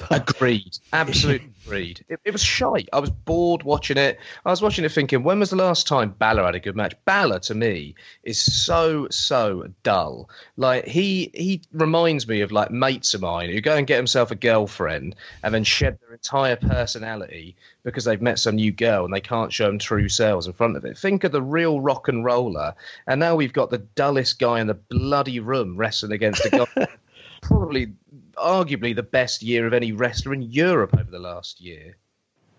[0.10, 0.77] Agreed.
[0.93, 2.05] Absolutely agreed.
[2.10, 2.89] It, it, was shite.
[2.93, 4.19] I was bored watching it.
[4.45, 6.95] I was watching it thinking, when was the last time Balor had a good match?
[7.05, 10.29] Balor to me is so so dull.
[10.55, 14.31] Like he he reminds me of like mates of mine who go and get himself
[14.31, 19.13] a girlfriend and then shed their entire personality because they've met some new girl and
[19.13, 20.97] they can't show them true selves in front of it.
[20.97, 22.73] Think of the real rock and roller,
[23.07, 26.88] and now we've got the dullest guy in the bloody room wrestling against a guy.
[27.41, 27.93] probably
[28.38, 31.97] arguably the best year of any wrestler in Europe over the last year.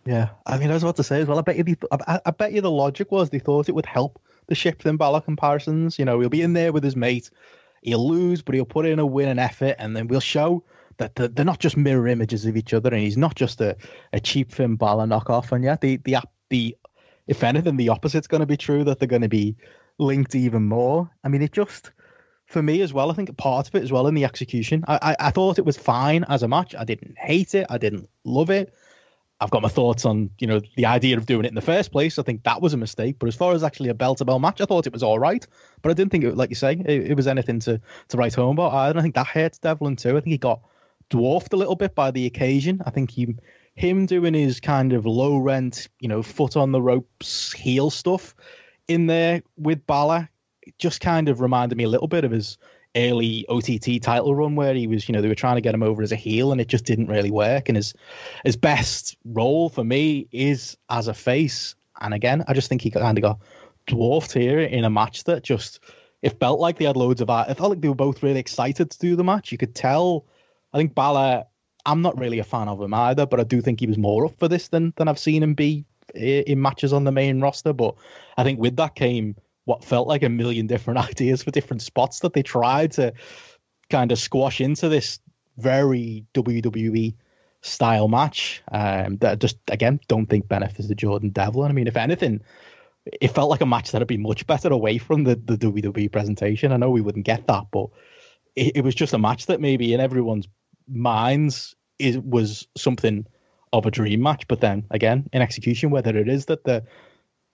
[0.04, 1.38] Yeah, I mean, I was about to say as well.
[1.38, 3.86] I bet you, the, I, I, bet you the logic was they thought it would
[3.86, 5.98] help the Shipp and Balor comparisons.
[5.98, 7.30] You know, he'll be in there with his mate,
[7.82, 10.64] he'll lose, but he'll put in a win and effort, and then we'll show
[10.96, 13.76] that they're not just mirror images of each other, and he's not just a,
[14.12, 15.52] a cheap Finn Balor knockoff.
[15.52, 16.76] And yeah, the the the
[17.26, 19.56] if anything, the opposite's going to be true that they're going to be
[19.98, 21.10] linked even more.
[21.22, 21.92] I mean, it just
[22.48, 23.10] for me as well.
[23.10, 24.82] I think part of it as well in the execution.
[24.88, 26.74] I, I, I thought it was fine as a match.
[26.74, 27.66] I didn't hate it.
[27.68, 28.74] I didn't love it.
[29.40, 31.92] I've got my thoughts on you know the idea of doing it in the first
[31.92, 32.18] place.
[32.18, 33.16] I think that was a mistake.
[33.20, 35.18] But as far as actually a bell to bell match, I thought it was all
[35.18, 35.46] right.
[35.82, 38.34] But I didn't think it, like you say, it, it was anything to to write
[38.34, 38.72] home about.
[38.72, 40.16] I don't think that hurts Devlin too.
[40.16, 40.62] I think he got
[41.10, 42.82] dwarfed a little bit by the occasion.
[42.84, 43.36] I think he
[43.74, 48.34] him doing his kind of low rent, you know, foot on the ropes heel stuff
[48.88, 50.30] in there with Balor
[50.78, 52.58] just kind of reminded me a little bit of his
[52.96, 55.82] early OTT title run where he was, you know, they were trying to get him
[55.82, 57.68] over as a heel and it just didn't really work.
[57.68, 57.94] And his
[58.44, 61.74] his best role for me is as a face.
[62.00, 63.38] And again, I just think he kind of got
[63.86, 65.80] dwarfed here in a match that just
[66.22, 67.48] it felt like they had loads of art.
[67.48, 69.52] It felt like they were both really excited to do the match.
[69.52, 70.26] You could tell.
[70.72, 71.44] I think Balor.
[71.86, 74.26] I'm not really a fan of him either, but I do think he was more
[74.26, 77.72] up for this than than I've seen him be in matches on the main roster.
[77.72, 77.94] But
[78.36, 79.36] I think with that came
[79.68, 83.12] what felt like a million different ideas for different spots that they tried to
[83.90, 85.20] kind of squash into this
[85.58, 87.14] very WWE
[87.60, 88.62] style match.
[88.72, 91.70] Um, that just again don't think benefits the Jordan Devlin.
[91.70, 92.40] I mean, if anything,
[93.04, 96.72] it felt like a match that'd be much better away from the, the WWE presentation.
[96.72, 97.88] I know we wouldn't get that, but
[98.56, 100.48] it, it was just a match that maybe in everyone's
[100.88, 103.26] minds it was something
[103.74, 104.48] of a dream match.
[104.48, 106.84] But then again, in execution, whether it is that the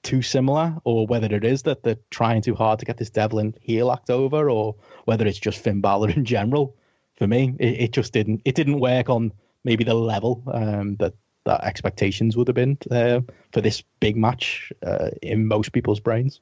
[0.04, 3.54] too similar, or whether it is that they're trying too hard to get this Devlin
[3.60, 6.76] heel act over, or whether it's just Finn Balor in general.
[7.16, 9.32] For me, it, it just didn't it didn't work on
[9.64, 11.14] maybe the level um, that
[11.44, 13.20] that expectations would have been uh,
[13.52, 16.40] for this big match uh, in most people's brains.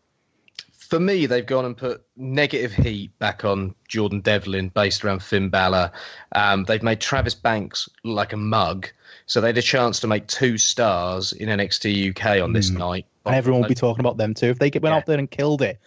[0.93, 5.49] For me, they've gone and put negative heat back on Jordan Devlin based around Finn
[5.49, 5.91] Balor.
[6.35, 8.89] Um, they've made Travis Banks look like a mug.
[9.25, 12.77] So they had a chance to make two stars in NXT UK on this mm.
[12.77, 13.07] night.
[13.25, 14.49] And everyone will be talking about them too.
[14.49, 14.97] If they went yeah.
[14.97, 15.81] out there and killed it,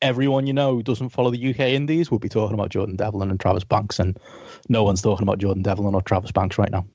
[0.00, 3.30] everyone you know who doesn't follow the UK Indies will be talking about Jordan Devlin
[3.30, 4.18] and Travis Banks, and
[4.70, 6.86] no one's talking about Jordan Devlin or Travis Banks right now.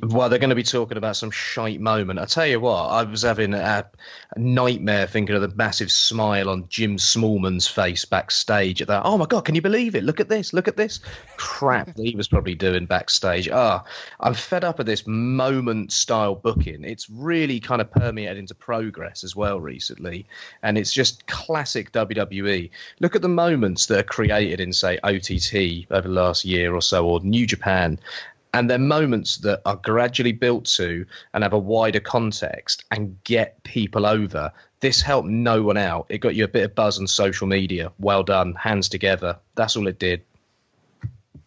[0.00, 2.20] Well, they're going to be talking about some shite moment.
[2.20, 3.90] I tell you what, I was having a,
[4.36, 9.02] nightmare thinking of the massive smile on Jim Smallman's face backstage at that.
[9.04, 10.04] Oh my god, can you believe it?
[10.04, 10.52] Look at this!
[10.52, 11.00] Look at this!
[11.36, 13.48] Crap that he was probably doing backstage.
[13.52, 13.90] Ah, oh,
[14.20, 16.84] I'm fed up of this moment style booking.
[16.84, 20.26] It's really kind of permeated into progress as well recently,
[20.62, 22.70] and it's just classic WWE.
[23.00, 26.82] Look at the moments that are created in say OTT over the last year or
[26.82, 27.98] so, or New Japan,
[28.54, 33.62] and they're moments that are gradually built to and have a wider context and get
[33.62, 34.52] people over.
[34.80, 36.06] This helped no one out.
[36.08, 37.92] It got you a bit of buzz on social media.
[37.98, 39.38] Well done, hands together.
[39.54, 40.22] That's all it did.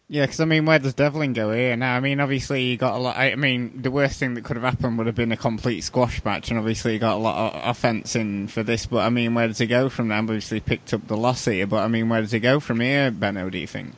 [0.08, 1.96] Yeah, because I mean, where does Devlin go here now?
[1.96, 3.16] I mean, obviously you got a lot.
[3.16, 6.24] I mean, the worst thing that could have happened would have been a complete squash
[6.24, 8.86] match, and obviously you got a lot of offense in for this.
[8.86, 10.18] But I mean, where does he go from there?
[10.18, 13.10] Obviously picked up the loss here, but I mean, where does he go from here,
[13.10, 13.50] Benno?
[13.50, 13.94] Do you think?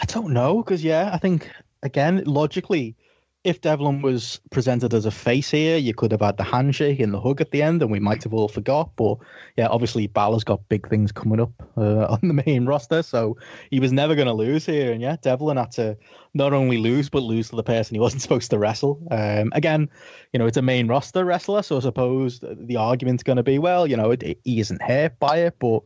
[0.00, 1.48] I don't know because yeah, I think
[1.82, 2.96] again, logically,
[3.44, 7.14] if Devlin was presented as a face here, you could have had the handshake and
[7.14, 8.90] the hug at the end, and we might have all forgot.
[8.96, 9.18] But
[9.56, 13.38] yeah, obviously Balor's got big things coming up uh, on the main roster, so
[13.70, 14.92] he was never going to lose here.
[14.92, 15.96] And yeah, Devlin had to
[16.34, 19.06] not only lose but lose to the person he wasn't supposed to wrestle.
[19.10, 19.88] Um, again,
[20.32, 23.58] you know, it's a main roster wrestler, so I suppose the argument's going to be,
[23.58, 25.84] well, you know, it, it, he isn't hurt by it, but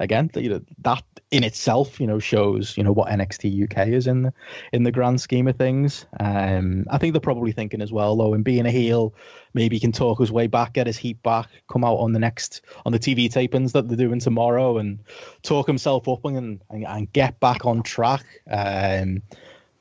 [0.00, 4.06] again, you know, that in itself, you know, shows you know what NXT UK is
[4.08, 4.32] in the
[4.72, 6.06] in the grand scheme of things.
[6.18, 9.14] Um, I think they're probably thinking as well, though, in being a heel,
[9.54, 12.18] maybe he can talk his way back, get his heat back, come out on the
[12.18, 14.98] next on the TV tapings that they're doing tomorrow, and
[15.42, 18.24] talk himself up and and, and get back on track.
[18.50, 19.22] Um,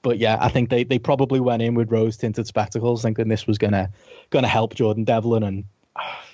[0.02, 3.48] but yeah, I think they, they probably went in with rose tinted spectacles, thinking this
[3.48, 3.90] was gonna
[4.30, 5.64] gonna help Jordan Devlin, and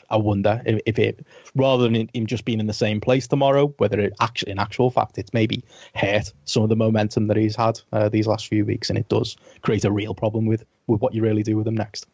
[0.09, 3.73] I wonder if, if it rather than him just being in the same place tomorrow,
[3.77, 5.63] whether it actually, in actual fact, it's maybe
[5.93, 9.09] hurt some of the momentum that he's had uh, these last few weeks, and it
[9.09, 12.07] does create a real problem with with what you really do with him next.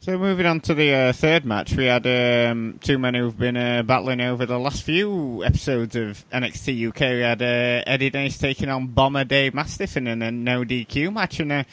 [0.00, 3.56] So moving on to the uh, third match, we had um, two men who've been
[3.56, 7.00] uh, battling over the last few episodes of NXT UK.
[7.00, 11.38] We had uh, Eddie Dennis taking on Bomber Dave Mastiff in a no DQ match,
[11.38, 11.64] and uh,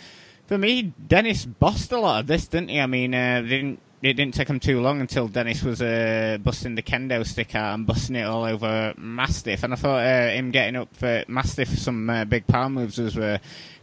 [0.45, 2.79] for me, Dennis bossed a lot of this, didn't he?
[2.79, 6.75] I mean, uh, didn't it didn't take him too long until Dennis was uh, busting
[6.75, 10.75] the kendo stick out and busting it all over Mastiff, and I thought him getting
[10.75, 13.17] up for Mastiff some big power moves was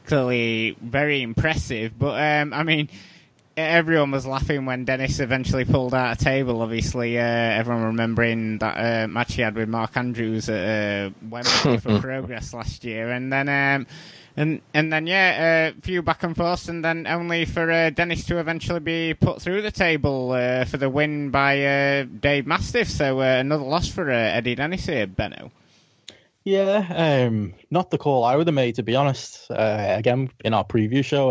[0.07, 1.99] clearly very impressive.
[1.99, 2.89] But um, I mean
[3.57, 6.61] everyone was laughing when Dennis eventually pulled out a table.
[6.63, 11.79] Obviously, uh, everyone remembering that uh, match he had with Mark Andrews at uh, Wembley
[11.81, 13.49] for Progress last year, and then.
[13.49, 13.87] Um,
[14.37, 17.91] and and then yeah, a uh, few back and forth, and then only for uh,
[17.91, 22.47] Dennis to eventually be put through the table uh, for the win by uh, Dave
[22.47, 22.89] Mastiff.
[22.89, 25.51] So uh, another loss for uh, Eddie Dennis here, Benno.
[26.45, 29.47] Yeah, um, not the call I would have made to be honest.
[29.51, 31.31] again, in our preview show,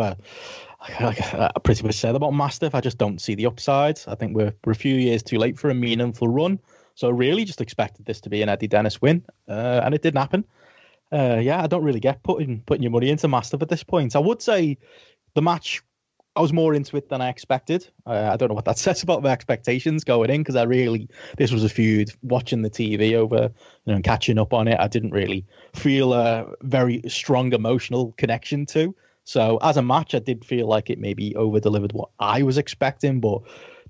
[1.00, 4.02] like I pretty much said about Mastiff, I just don't see the upside.
[4.08, 6.60] I think we're, we're a few years too late for a meaningful run.
[6.96, 10.20] So I really just expected this to be an Eddie Dennis win, and it didn't
[10.20, 10.44] happen.
[11.16, 14.18] Uh, yeah, I don't really get putting putting your money into Mastiff at this point.
[14.18, 14.78] I would say
[15.34, 15.82] the match,
[16.36, 17.88] I was more into it than I expected.
[18.06, 21.08] Uh, I don't know what that says about my expectations going in because I really
[21.38, 22.12] this was a feud.
[22.22, 26.12] Watching the TV over, you know, and catching up on it, I didn't really feel
[26.12, 28.94] a very strong emotional connection to.
[29.24, 32.58] So as a match, I did feel like it maybe over delivered what I was
[32.58, 33.42] expecting, but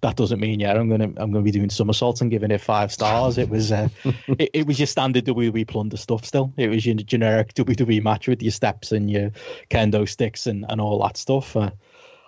[0.02, 2.92] that doesn't mean yeah I'm gonna I'm gonna be doing somersaults and giving it five
[2.92, 3.38] stars.
[3.38, 3.90] It was uh,
[4.28, 6.26] it, it, was your standard WWE plunder stuff.
[6.26, 9.32] Still, it was your generic WWE match with your steps and your
[9.70, 11.56] kendo sticks and, and all that stuff.
[11.56, 11.72] Uh,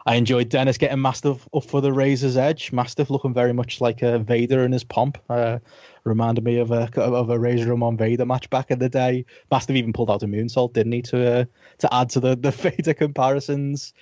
[0.05, 2.71] I enjoyed Dennis getting Mastiff up for the Razor's Edge.
[2.71, 5.17] Mastiff looking very much like a Vader in his pomp.
[5.29, 5.59] Uh,
[6.05, 9.25] reminded me of a of a Razor Ramon Vader match back in the day.
[9.51, 11.45] Mastiff even pulled out a moonsault, didn't he, to uh,
[11.79, 13.93] to add to the the Vader comparisons.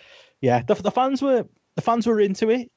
[0.42, 2.70] Yeah, the, the fans were the fans were into it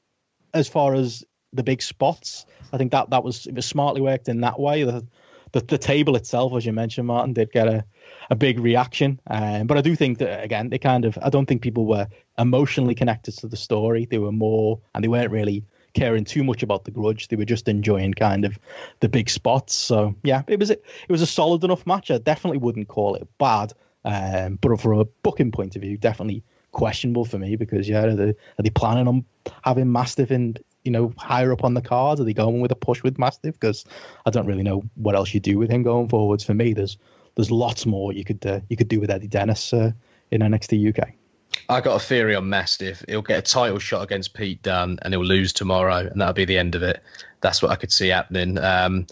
[0.54, 2.46] as far as the big spots.
[2.72, 4.84] I think that that was it was smartly worked in that way.
[4.84, 5.06] The
[5.52, 7.84] the, the table itself, as you mentioned, Martin, did get a,
[8.30, 9.18] a big reaction.
[9.26, 12.08] Um, but I do think that again, they kind of I don't think people were
[12.36, 14.04] emotionally connected to the story.
[14.04, 17.28] They were more, and they weren't really caring too much about the grudge.
[17.28, 18.58] They were just enjoying kind of
[19.00, 19.74] the big spots.
[19.74, 22.10] So yeah, it was it was a solid enough match.
[22.10, 23.72] I definitely wouldn't call it bad,
[24.04, 28.14] um, but from a booking point of view, definitely questionable for me because yeah, are
[28.14, 29.24] they, are they planning on
[29.62, 32.20] having Mastiff in you know higher up on the cards?
[32.20, 33.54] Are they going with a push with Mastiff?
[33.54, 33.84] Because
[34.26, 36.44] I don't really know what else you do with him going forwards.
[36.44, 36.98] For me, there's
[37.36, 39.92] there's lots more you could uh, you could do with Eddie Dennis uh,
[40.30, 41.17] in NXT UK.
[41.68, 43.04] I got a theory on Mastiff.
[43.08, 46.44] He'll get a title shot against Pete Dunne, and he'll lose tomorrow, and that'll be
[46.44, 47.02] the end of it.
[47.40, 48.58] That's what I could see happening.
[48.58, 49.06] Um,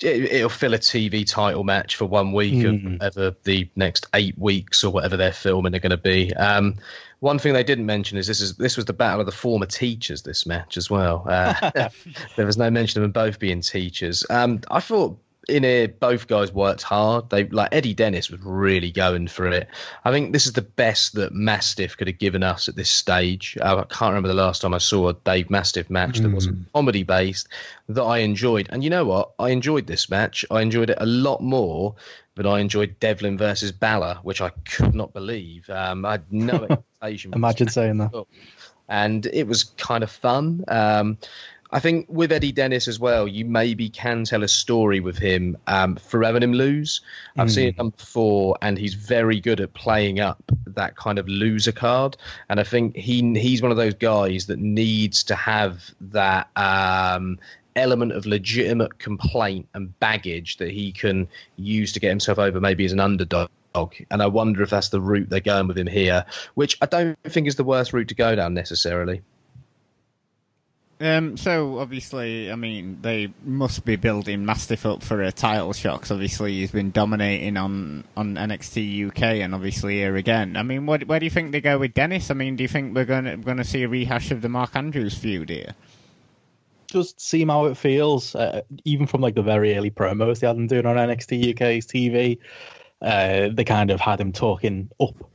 [0.00, 2.86] it, will fill a TV title match for one week mm.
[2.86, 6.34] of whatever the next eight weeks or whatever they're filming are going to be.
[6.34, 6.76] Um,
[7.20, 9.66] one thing they didn't mention is this is this was the battle of the former
[9.66, 10.22] teachers.
[10.22, 11.24] This match as well.
[11.26, 11.70] Uh,
[12.36, 14.24] there was no mention of them both being teachers.
[14.30, 15.18] Um, I thought
[15.50, 17.30] in here, both guys worked hard.
[17.30, 19.68] They like Eddie Dennis was really going for it.
[20.04, 23.58] I think this is the best that Mastiff could have given us at this stage.
[23.60, 26.22] I can't remember the last time I saw a Dave Mastiff match mm.
[26.22, 26.62] that wasn't hmm.
[26.74, 27.48] comedy based
[27.88, 28.68] that I enjoyed.
[28.70, 29.32] And you know what?
[29.38, 30.44] I enjoyed this match.
[30.50, 31.94] I enjoyed it a lot more
[32.36, 35.68] than I enjoyed Devlin versus Balor, which I could not believe.
[35.68, 37.34] Um, I had no expectation.
[37.34, 38.24] Imagine saying that.
[38.88, 40.64] And it was kind of fun.
[40.66, 41.18] Um,
[41.72, 45.56] I think with Eddie Dennis as well, you maybe can tell a story with him
[45.68, 47.00] um, for having him lose.
[47.36, 47.54] I've mm.
[47.54, 51.72] seen it done before, and he's very good at playing up that kind of loser
[51.72, 52.16] card.
[52.48, 57.38] And I think he he's one of those guys that needs to have that um,
[57.76, 62.84] element of legitimate complaint and baggage that he can use to get himself over, maybe
[62.84, 63.48] as an underdog.
[64.10, 67.16] And I wonder if that's the route they're going with him here, which I don't
[67.22, 69.22] think is the worst route to go down necessarily.
[71.02, 76.02] Um, so obviously, I mean, they must be building Mastiff up for a title shot.
[76.02, 80.58] Cause obviously, he's been dominating on, on NXT UK, and obviously here again.
[80.58, 82.30] I mean, what, where do you think they go with Dennis?
[82.30, 84.50] I mean, do you think we're going to going to see a rehash of the
[84.50, 85.74] Mark Andrews feud here?
[86.88, 90.56] Just seem how it feels, uh, even from like the very early promos they had
[90.56, 92.38] him doing on NXT UK's TV.
[93.00, 95.29] Uh, they kind of had him talking up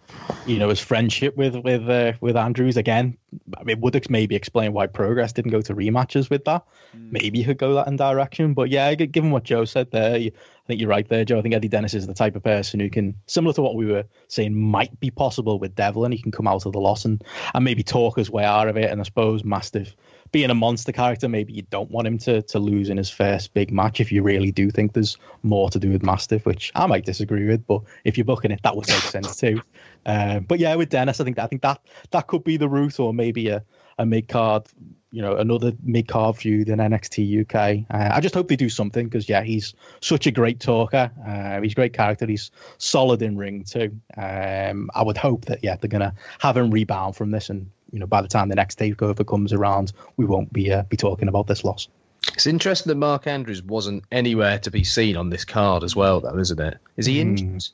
[0.45, 3.17] you know his friendship with with uh, with Andrews again.
[3.57, 6.65] I mean, would maybe explain why Progress didn't go to rematches with that.
[6.95, 7.11] Mm.
[7.11, 8.53] Maybe he could go that in direction.
[8.53, 10.31] But yeah, given what Joe said there, I
[10.67, 11.39] think you're right there, Joe.
[11.39, 13.85] I think Eddie Dennis is the type of person who can, similar to what we
[13.85, 16.11] were saying, might be possible with Devlin.
[16.11, 18.77] He can come out of the loss and and maybe talk his way out of
[18.77, 18.89] it.
[18.89, 19.95] And I suppose Mastiff
[20.31, 23.53] being a monster character, maybe you don't want him to to lose in his first
[23.53, 26.87] big match if you really do think there's more to do with Mastiff, which I
[26.87, 29.61] might disagree with, but if you're booking it, that would make sense too.
[30.05, 31.81] Uh, but yeah, with Dennis, I think I think that
[32.11, 33.63] that could be the route, or maybe a
[33.97, 34.67] a mid card,
[35.11, 37.85] you know, another mid card feud in NXT UK.
[37.89, 41.11] Uh, I just hope they do something because yeah, he's such a great talker.
[41.25, 42.25] Uh, he's a great character.
[42.25, 43.97] He's solid in ring too.
[44.17, 47.99] Um, I would hope that yeah, they're gonna have him rebound from this, and you
[47.99, 51.27] know, by the time the next takeover comes around, we won't be uh, be talking
[51.27, 51.87] about this loss.
[52.33, 56.19] It's interesting that Mark Andrews wasn't anywhere to be seen on this card as well,
[56.21, 56.77] though, isn't it?
[56.97, 57.47] Is he injured?
[57.47, 57.71] Mm.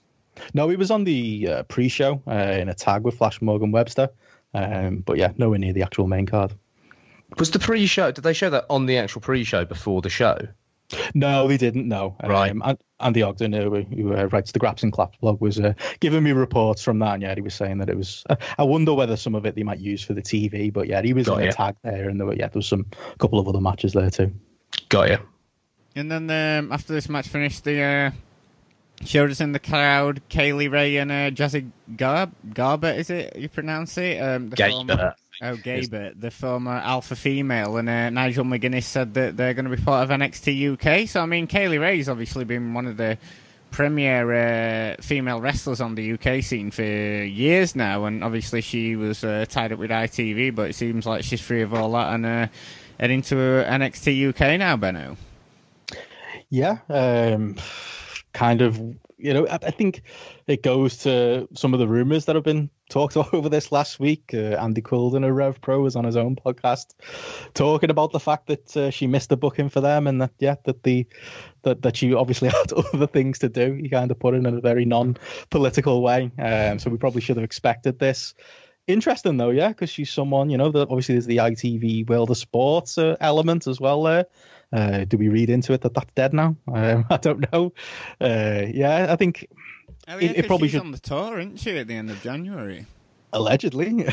[0.54, 4.10] No, he was on the uh, pre-show uh, in a tag with Flash Morgan Webster.
[4.54, 6.54] Um, but yeah, nowhere near the actual main card.
[7.38, 8.12] Was the pre-show?
[8.12, 10.38] Did they show that on the actual pre-show before the show?
[11.14, 11.88] No, they didn't.
[11.88, 12.52] No, right.
[12.52, 16.24] Um, Andy Ogden, who, who uh, writes the Graps and Claps blog, was uh, giving
[16.24, 17.14] me reports from that.
[17.14, 18.24] And yeah, he was saying that it was.
[18.30, 20.72] Uh, I wonder whether some of it they might use for the TV.
[20.72, 22.68] But yeah, he was Got in a tag there, and there were yeah, there was
[22.68, 24.34] some a couple of other matches there too.
[24.90, 25.18] Got you.
[25.96, 28.12] And then um, after this match finished, the
[29.06, 33.36] showed us in the crowd Kay Lee Ray and uh, Jazzy Garb Garber, is it
[33.36, 34.22] you pronounce it?
[34.22, 39.38] Um, the Former, oh, Gaber, the former alpha female, and uh, Nigel McGuinness said that
[39.38, 41.08] they're going to be part of NXT UK.
[41.08, 43.18] So I mean, Kay Lee Ray's obviously been one of the
[43.72, 49.24] premier uh, female wrestlers on the UK scene for years now, and obviously she was
[49.24, 52.26] uh, tied up with ITV, but it seems like she's free of all that and
[52.26, 52.48] uh,
[53.00, 55.18] heading to NXT UK now, Benno.
[56.50, 57.56] Yeah, um,
[58.34, 58.80] kind of
[59.22, 60.02] you know, I, I, think
[60.48, 64.32] it goes to some of the rumors that have been talked over this last week.
[64.34, 66.96] Uh, Andy Quildan of Rev Pro was on his own podcast
[67.54, 70.56] talking about the fact that uh, she missed the booking for them, and that yeah,
[70.66, 71.06] that the
[71.62, 73.74] that that she obviously had other things to do.
[73.74, 76.32] He kind of put it in a very non-political way.
[76.40, 78.34] Um, so we probably should have expected this.
[78.88, 82.38] Interesting though, yeah, because she's someone you know that obviously there's the ITV World of
[82.38, 84.26] Sports uh, element as well there.
[84.74, 86.56] Uh, do we read into it that that's dead now?
[86.72, 87.74] Um, I don't know.
[88.20, 89.48] Uh, yeah, I think
[90.08, 90.82] oh, yeah, it, it, probably should.
[90.82, 92.86] on the tour, isn't she, at the end of January?
[93.34, 94.04] Allegedly,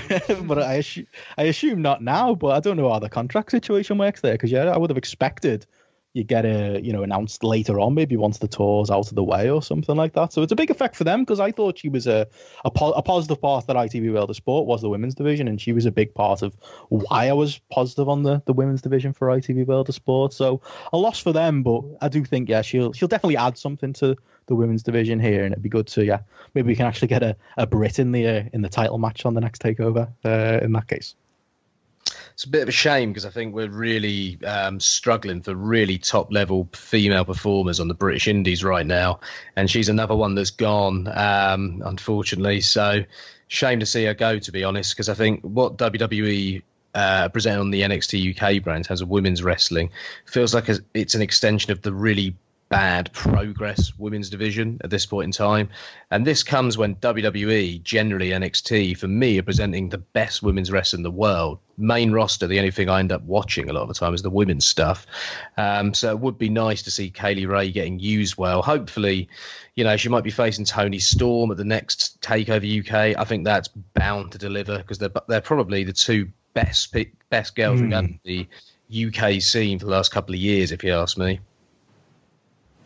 [0.42, 1.06] but I assume,
[1.36, 2.34] I assume not now.
[2.34, 4.98] But I don't know how the contract situation works there because yeah, I would have
[4.98, 5.66] expected
[6.14, 9.22] you get a you know announced later on, maybe once the tour's out of the
[9.22, 10.32] way or something like that.
[10.32, 12.26] So it's a big effect for them because I thought she was a
[12.64, 15.60] a, po- a positive part that ITV World of Sport was the women's division, and
[15.60, 16.54] she was a big part of
[16.88, 20.32] why I was positive on the, the women's division for ITV World of Sport.
[20.32, 23.92] So a loss for them, but I do think yeah she'll she'll definitely add something
[23.94, 26.20] to the women's division here, and it'd be good to yeah
[26.54, 29.24] maybe we can actually get a, a Brit in the uh, in the title match
[29.26, 31.14] on the next takeover uh, in that case
[32.38, 35.98] it's a bit of a shame because I think we're really um, struggling for really
[35.98, 39.18] top level female performers on the British Indies right now,
[39.56, 42.60] and she's another one that's gone, um, unfortunately.
[42.60, 43.02] So,
[43.48, 46.62] shame to see her go, to be honest, because I think what WWE
[46.94, 49.90] uh, present on the NXT UK brand has a women's wrestling
[50.24, 52.36] feels like it's an extension of the really
[52.68, 55.68] bad progress women's division at this point in time.
[56.10, 61.00] And this comes when WWE, generally NXT, for me, are presenting the best women's wrestling
[61.00, 61.58] in the world.
[61.76, 64.22] Main roster, the only thing I end up watching a lot of the time is
[64.22, 65.06] the women's stuff.
[65.56, 68.62] Um, so it would be nice to see Kay Lee Ray getting used well.
[68.62, 69.28] Hopefully,
[69.74, 73.16] you know, she might be facing Toni Storm at the next Takeover UK.
[73.18, 76.94] I think that's bound to deliver because they're they're probably the two best
[77.30, 78.18] best girls mm.
[78.24, 78.48] the
[78.90, 81.40] UK scene for the last couple of years, if you ask me.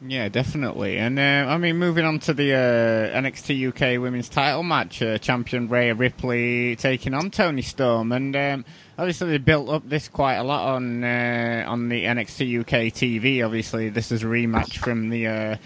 [0.04, 0.98] Yeah, definitely.
[0.98, 5.18] And uh, I mean, moving on to the uh, NXT UK Women's Title match, uh,
[5.18, 8.64] champion Rhea Ripley taking on Toni Storm, and um,
[8.98, 13.44] obviously they built up this quite a lot on uh, on the NXT UK TV.
[13.44, 15.56] Obviously, this is a rematch from the uh,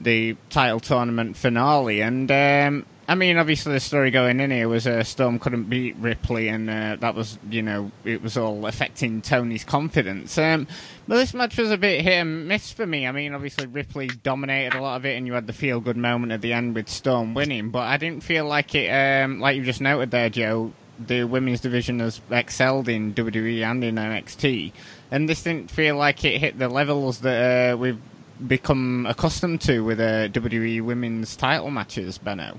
[0.00, 4.86] the title tournament finale, and um, I mean, obviously, the story going in here was
[4.86, 9.20] uh, Storm couldn't beat Ripley, and uh, that was, you know, it was all affecting
[9.20, 10.38] Toni's confidence.
[10.38, 10.66] Um,
[11.06, 13.06] but this match was a bit hit and miss for me.
[13.06, 15.98] I mean, obviously, Ripley dominated a lot of it, and you had the feel good
[15.98, 19.56] moment at the end with Storm winning, but I didn't feel like it, um, like
[19.56, 24.72] you just noted there, Joe, the women's division has excelled in WWE and in NXT,
[25.10, 28.00] and this didn't feel like it hit the levels that uh, we've
[28.46, 32.58] become accustomed to with uh, WWE women's title matches, Benno.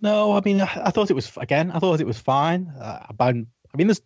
[0.00, 1.72] No, I mean, I, I, thought it was again.
[1.72, 2.72] I thought it was fine.
[2.78, 4.00] Uh, I mean, there's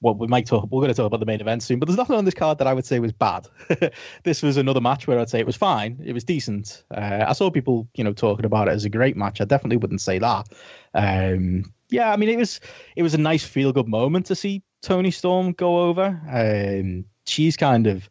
[0.00, 0.68] well, we might talk.
[0.70, 2.58] We're going to talk about the main event soon, but there's nothing on this card
[2.58, 3.48] that I would say was bad.
[4.24, 6.00] this was another match where I'd say it was fine.
[6.04, 6.84] It was decent.
[6.94, 9.40] Uh, I saw people, you know, talking about it as a great match.
[9.40, 10.48] I definitely wouldn't say that.
[10.94, 12.60] Um, yeah, I mean, it was
[12.94, 16.20] it was a nice feel good moment to see Toni Storm go over.
[16.28, 18.08] Um, she's kind of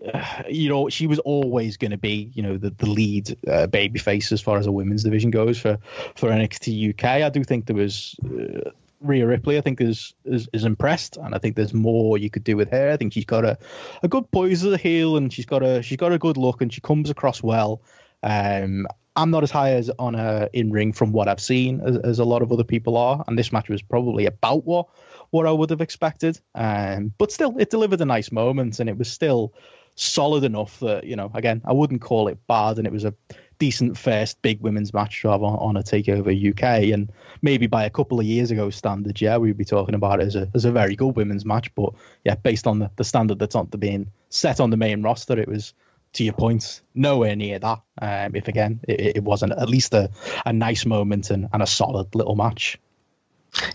[0.48, 3.98] you know, she was always going to be, you know, the, the lead uh, baby
[3.98, 5.78] face as far as a women's division goes for,
[6.14, 7.04] for NXT UK.
[7.04, 8.70] I do think there was uh,
[9.00, 12.44] Rhea Ripley, I think, is, is is impressed, and I think there's more you could
[12.44, 12.90] do with her.
[12.90, 13.58] I think she's got a,
[14.02, 16.60] a good poise as a heel, and she's got a she's got a good look,
[16.60, 17.80] and she comes across well.
[18.22, 18.86] Um,
[19.16, 22.18] I'm not as high as on her in ring from what I've seen as, as,
[22.18, 24.88] a lot of other people are, and this match was probably about what
[25.30, 26.38] what I would have expected.
[26.54, 29.54] Um, but still, it delivered a nice moment, and it was still
[30.00, 33.14] solid enough that you know, again, I wouldn't call it bad, and it was a
[33.58, 38.18] decent first big women's match on, on a Takeover UK, and maybe by a couple
[38.18, 40.96] of years ago standards, yeah, we'd be talking about it as a as a very
[40.96, 41.72] good women's match.
[41.74, 41.94] But
[42.24, 45.38] yeah, based on the, the standard that's on the being set on the main roster,
[45.38, 45.74] it was
[46.14, 47.80] to your point, nowhere near that.
[48.00, 50.10] Um, if again, it, it wasn't at least a,
[50.44, 52.78] a nice moment and, and a solid little match.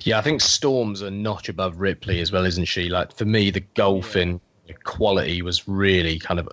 [0.01, 2.89] Yeah, I think Storm's a notch above Ripley as well, isn't she?
[2.89, 4.41] Like for me, the golfing
[4.83, 6.49] quality was really kind of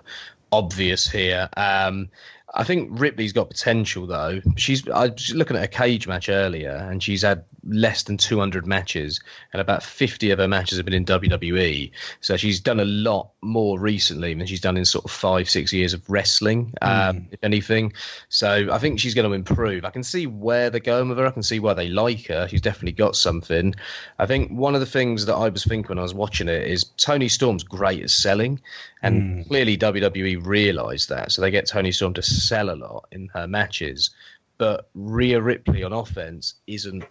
[0.53, 1.49] obvious here.
[1.57, 2.11] Um,
[2.55, 4.41] I think Ripley's got potential though.
[4.57, 8.67] She's I was looking at a cage match earlier, and she's had less than 200
[8.67, 9.21] matches,
[9.53, 11.91] and about 50 of her matches have been in WWE.
[12.21, 15.73] So she's done a lot more recently than she's done in sort of five, six
[15.73, 17.27] years of wrestling, um, mm.
[17.31, 17.93] if anything.
[18.29, 19.85] So I think she's going to improve.
[19.85, 21.27] I can see where they're going with her.
[21.27, 22.49] I can see why they like her.
[22.49, 23.75] She's definitely got something.
[24.19, 26.67] I think one of the things that I was thinking when I was watching it
[26.67, 28.61] is Toni Storm's great at selling,
[29.03, 29.49] and mm.
[29.49, 31.33] clearly WWE realised that.
[31.33, 34.11] So they get Toni Storm to sell a lot in her matches.
[34.59, 37.05] But Rhea Ripley on offense isn't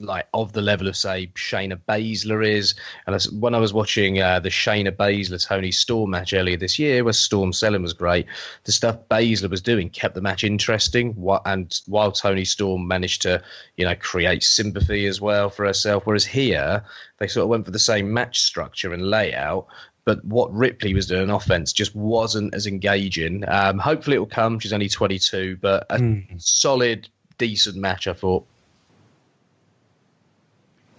[0.00, 2.74] like of the level of say Shayna Baszler is.
[3.06, 7.04] And when I was watching uh, the Shayna Baszler Toni Storm match earlier this year,
[7.04, 8.26] where Storm selling was great,
[8.64, 11.14] the stuff Baszler was doing kept the match interesting.
[11.44, 13.42] And while Toni Storm managed to,
[13.76, 16.82] you know, create sympathy as well for herself, whereas here
[17.18, 19.66] they sort of went for the same match structure and layout.
[20.10, 23.44] But what Ripley was doing offense just wasn't as engaging.
[23.46, 24.58] Um, hopefully it will come.
[24.58, 26.42] She's only 22, but a mm.
[26.42, 27.08] solid,
[27.38, 28.44] decent match, I thought.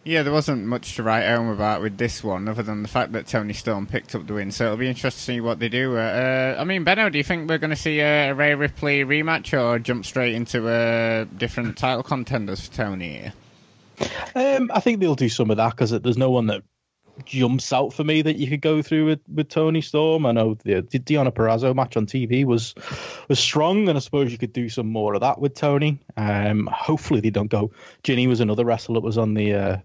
[0.06, 3.12] Yeah, there wasn't much to write home about with this one, other than the fact
[3.12, 4.50] that Toni Storm picked up the win.
[4.50, 5.98] So it'll be interesting to see what they do.
[5.98, 9.52] Uh, I mean, Benno, do you think we're going to see a Rhea Ripley rematch,
[9.60, 13.34] or jump straight into a different title contenders for Toni?
[14.36, 16.64] Um, I think they'll do some of that because there's no one that
[17.26, 20.26] jumps out for me that you could go through with, with Toni Storm.
[20.26, 22.76] I know the, the Deonna Purrazzo match on TV was
[23.28, 26.00] was strong, and I suppose you could do some more of that with Toni.
[26.18, 27.72] Um, hopefully they don't go.
[28.04, 29.78] Jinny was another wrestler that was on the uh,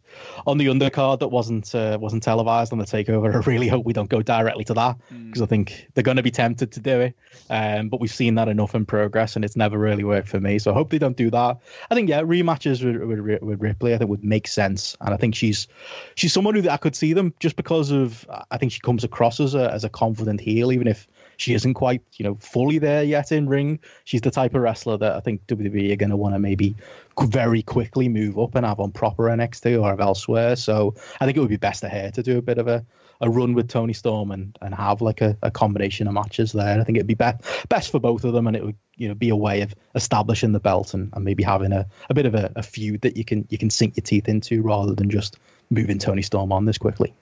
[0.46, 3.34] on the undercard that wasn't uh, wasn't televised on the takeover.
[3.34, 5.44] I really hope we don't go directly to that because mm.
[5.44, 7.16] I think they're going to be tempted to do it.
[7.50, 10.58] Um, but we've seen that enough in progress, and it's never really worked for me.
[10.58, 11.58] So I hope they don't do that.
[11.90, 15.16] I think yeah, rematches with, with, with Ripley I think would make sense, and I
[15.16, 15.68] think she's
[16.14, 19.40] she's someone who I could see them just because of I think she comes across
[19.40, 21.06] as a as a confident heel, even if
[21.36, 23.80] she isn't quite you know fully there yet in ring.
[24.04, 26.74] She's the type of wrestler that I think WWE are going to want to maybe
[27.20, 30.56] very quickly move up and have on proper NXT or elsewhere.
[30.56, 32.84] So I think it would be best for her to do a bit of a,
[33.20, 36.78] a run with Toni Storm and, and have like a, a combination of matches there.
[36.80, 39.14] I think it'd be best best for both of them, and it would you know
[39.14, 42.34] be a way of establishing the belt and, and maybe having a, a bit of
[42.34, 45.38] a, a feud that you can you can sink your teeth into rather than just
[45.70, 47.14] moving Toni Storm on this quickly.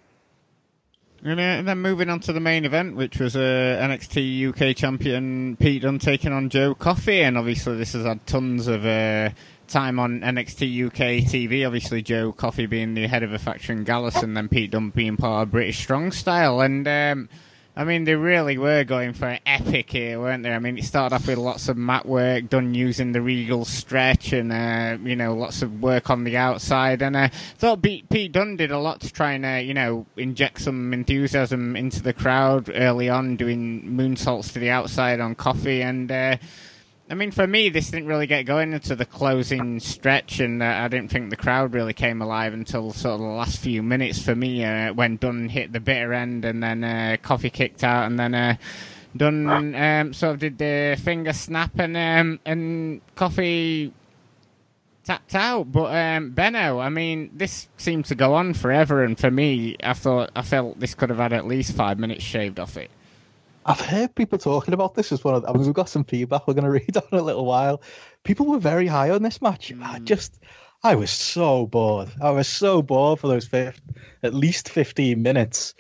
[1.23, 3.39] And then moving on to the main event, which was uh,
[3.81, 8.67] NXT UK champion Pete Dunne taking on Joe Coffey, and obviously this has had tons
[8.67, 9.31] of uh,
[9.67, 11.67] time on NXT UK TV.
[11.67, 15.17] Obviously Joe Coffey being the head of a faction Gallus, and then Pete Dunne being
[15.17, 16.87] part of British Strong Style, and.
[16.87, 17.29] Um,
[17.77, 20.53] I mean, they really were going for an epic here, weren't they?
[20.53, 24.33] I mean, it started off with lots of mat work done using the Regal stretch
[24.33, 27.03] and, uh, you know, lots of work on the outside.
[27.03, 29.75] And I uh, thought Pete, Pete Dunne did a lot to try and, uh, you
[29.75, 35.35] know, inject some enthusiasm into the crowd early on, doing moonsaults to the outside on
[35.35, 35.83] Coffey.
[35.83, 36.37] And, uh,
[37.15, 40.67] I mean, for me, this didn't really get going into the closing stretch, and uh,
[40.67, 44.21] I didn't think the crowd really came alive until sort of the last few minutes
[44.21, 48.07] for me uh, when Dunne hit the bitter end, and then uh, Coffey kicked out,
[48.07, 48.57] and then uh,
[49.17, 53.93] Dunne um, sort of did the finger snap, and um, and Coffey
[55.05, 55.71] tapped out.
[55.71, 59.93] But um, Benno, I mean, this seemed to go on forever, and for me, I
[59.93, 62.91] thought I felt this could have had at least five minutes shaved off it.
[63.67, 65.45] I've heard people talking about this as well.
[65.47, 67.83] I mean, we've got some feedback we're going to read on in a little while.
[68.23, 69.73] People were very high on this match.
[69.73, 69.83] Mm.
[69.83, 70.39] I just,
[70.83, 72.11] I was so bored.
[72.21, 73.81] I was so bored for those 50,
[74.23, 75.75] at least 15 minutes.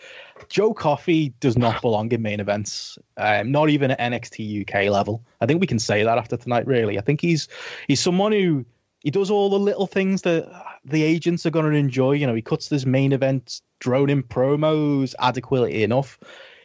[0.48, 5.22] Joe Coffey does not belong in main events, um, not even at NXT UK level.
[5.40, 6.66] I think we can say that after tonight.
[6.66, 7.48] Really, I think he's
[7.86, 8.66] he's someone who
[9.00, 10.50] he does all the little things that
[10.84, 12.12] the agents are going to enjoy.
[12.12, 16.18] You know, he cuts this main event drone in promos adequately enough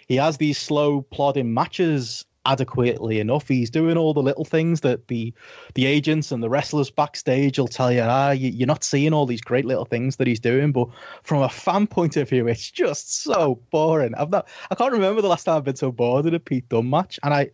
[0.09, 3.47] he has these slow plodding matches adequately enough.
[3.47, 5.33] He's doing all the little things that the
[5.75, 8.01] the agents and the wrestlers backstage will tell you.
[8.01, 10.71] Ah, you, are not seeing all these great little things that he's doing.
[10.71, 10.87] But
[11.21, 14.15] from a fan point of view, it's just so boring.
[14.15, 14.47] I've not.
[14.71, 17.19] I can't remember the last time I've been so bored in a Pete Dunne match,
[17.23, 17.51] and I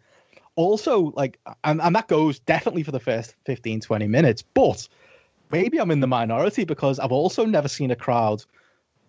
[0.55, 4.41] also like, and, and that goes definitely for the first 15, 20 minutes.
[4.41, 4.87] But
[5.51, 8.45] maybe I'm in the minority because I've also never seen a crowd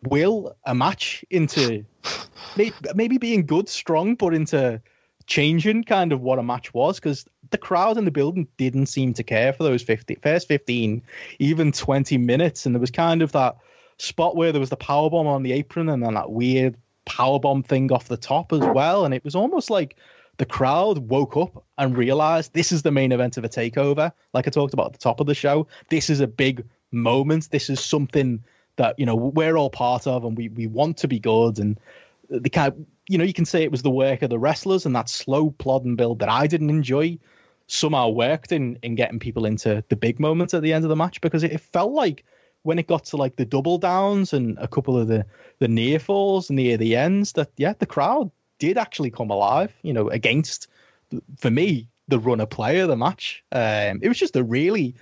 [0.02, 1.84] will a match into
[2.94, 4.80] maybe being good, strong, but into
[5.26, 9.12] changing kind of what a match was because the crowd in the building didn't seem
[9.14, 11.02] to care for those 50, first 15,
[11.38, 12.66] even 20 minutes.
[12.66, 13.56] And there was kind of that
[13.98, 17.38] spot where there was the power bomb on the apron and then that weird power
[17.38, 19.04] bomb thing off the top as well.
[19.04, 19.96] And it was almost like
[20.38, 24.12] the crowd woke up and realized this is the main event of a takeover.
[24.32, 27.50] Like I talked about at the top of the show, this is a big moment.
[27.50, 28.44] This is something
[28.76, 31.58] that you know we're all part of, and we we want to be good.
[31.58, 31.78] And
[32.28, 34.86] the kind, of, you know, you can say it was the work of the wrestlers
[34.86, 37.18] and that slow plodding build that I didn't enjoy
[37.66, 40.96] somehow worked in in getting people into the big moments at the end of the
[40.96, 42.24] match because it, it felt like
[42.62, 45.24] when it got to like the double downs and a couple of the
[45.58, 49.92] the near falls near the ends that yeah the crowd did actually come alive you
[49.92, 50.68] know against
[51.36, 54.94] for me the runner player of the match um it was just a really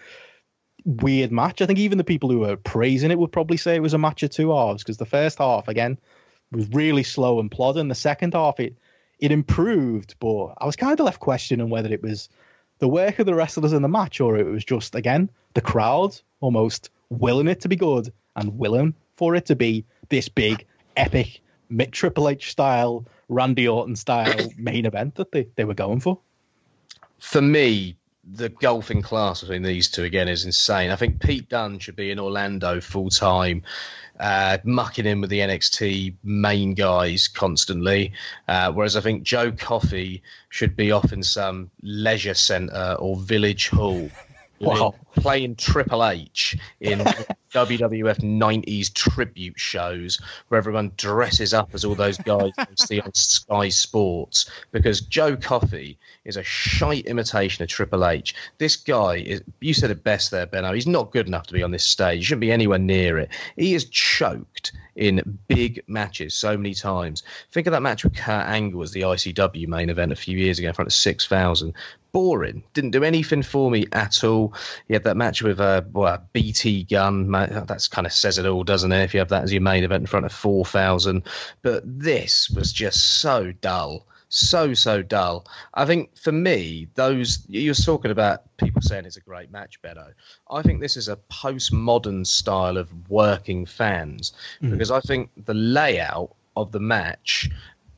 [0.85, 1.62] weird match.
[1.62, 3.99] I think even the people who were praising it would probably say it was a
[3.99, 5.99] match of two halves because the first half again
[6.53, 7.89] was really slow and plodding.
[7.89, 8.76] The second half it
[9.18, 12.28] it improved, but I was kind of left questioning whether it was
[12.78, 16.20] the work of the wrestlers in the match or it was just again the crowd
[16.41, 20.66] almost willing it to be good and willing for it to be this big
[20.97, 21.41] epic
[21.91, 26.18] Triple H style, Randy Orton style main event that they, they were going for.
[27.18, 27.97] For me,
[28.33, 30.91] the golfing class between these two again is insane.
[30.91, 33.62] I think Pete Dunne should be in Orlando full time,
[34.18, 38.12] uh, mucking in with the NXT main guys constantly.
[38.49, 43.68] Uh, whereas I think Joe Coffey should be off in some leisure centre or village
[43.68, 44.11] hall.
[44.61, 44.95] Wow.
[45.17, 46.99] Playing Triple H in
[47.55, 53.15] WWF 90s tribute shows where everyone dresses up as all those guys you see on
[53.15, 58.35] Sky Sports because Joe Coffey is a shite imitation of Triple H.
[58.59, 60.73] This guy is, you said it best there, Benno.
[60.73, 62.19] He's not good enough to be on this stage.
[62.19, 63.31] He shouldn't be anywhere near it.
[63.57, 67.23] He is choked in big matches so many times.
[67.53, 70.59] Think of that match with Kurt Angle as the ICW main event a few years
[70.59, 71.75] ago in front of 6,000
[72.12, 72.62] boring.
[72.73, 74.55] Didn't do anything for me at all.
[74.87, 77.30] He had that match with uh, well, BT Gunn.
[77.30, 79.02] That's kind of says it all, doesn't it?
[79.02, 81.22] If you have that as your main event in front of 4,000.
[81.62, 84.07] But this was just so dull.
[84.28, 85.46] So, so dull.
[85.74, 89.80] I think for me, those you are talking about people saying it's a great match,
[89.80, 90.12] Benno.
[90.50, 94.72] I think this is a postmodern style of working fans mm.
[94.72, 97.48] because I think the layout of the match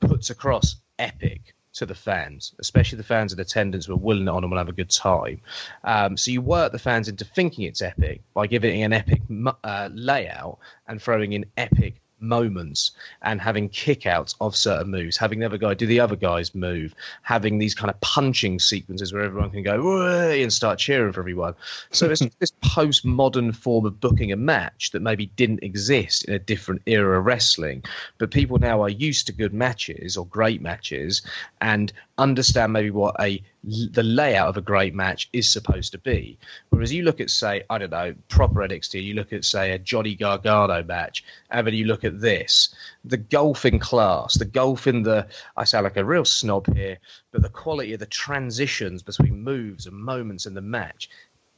[0.01, 4.43] puts across epic to the fans, especially the fans in attendance who are willing on
[4.43, 5.41] and will have a good time.
[5.85, 9.23] Um, so you work the fans into thinking it's epic by giving it an epic
[9.65, 10.59] uh, layout
[10.89, 12.93] and throwing in epic moments
[13.23, 16.95] and having kickouts of certain moves, having the other guy do the other guy's move,
[17.23, 21.55] having these kind of punching sequences where everyone can go and start cheering for everyone.
[21.91, 26.39] So it's this postmodern form of booking a match that maybe didn't exist in a
[26.39, 27.85] different era of wrestling,
[28.19, 31.23] but people now are used to good matches or great matches
[31.61, 36.39] and understand maybe what a the layout of a great match is supposed to be.
[36.71, 39.79] Whereas you look at, say, I don't know, proper NXT, you look at, say, a
[39.79, 45.03] Johnny Gargano match, and then you look at this, the golfing class, the golf in
[45.03, 46.99] the, I sound like a real snob here,
[47.33, 51.11] but the quality of the transitions between moves and moments in the match,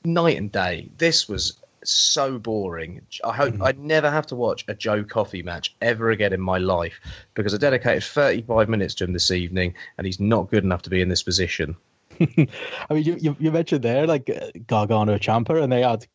[0.03, 0.89] night and day.
[0.97, 3.03] This was so boring.
[3.24, 3.62] I hope mm-hmm.
[3.62, 7.01] I never have to watch a Joe Coffey match ever again in my life
[7.35, 10.91] because I dedicated 35 minutes to him this evening and he's not good enough to
[10.91, 11.76] be in this position.
[12.20, 12.47] I
[12.91, 16.07] mean, you, you, you mentioned there like uh, Gargano Ciampa, and they had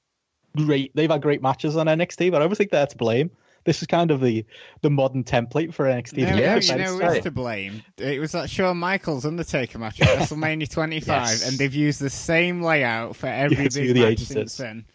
[0.56, 0.96] great.
[0.96, 3.32] They've had great matches on NXT, but I always think they're to blame.
[3.66, 4.46] This is kind of the
[4.82, 6.18] the modern template for NXT.
[6.18, 7.82] No, yeah, you know who's to blame?
[7.98, 11.48] It was that Shawn Michaels Undertaker match at WrestleMania 25, yes.
[11.48, 14.86] and they've used the same layout for every yes, big match since then.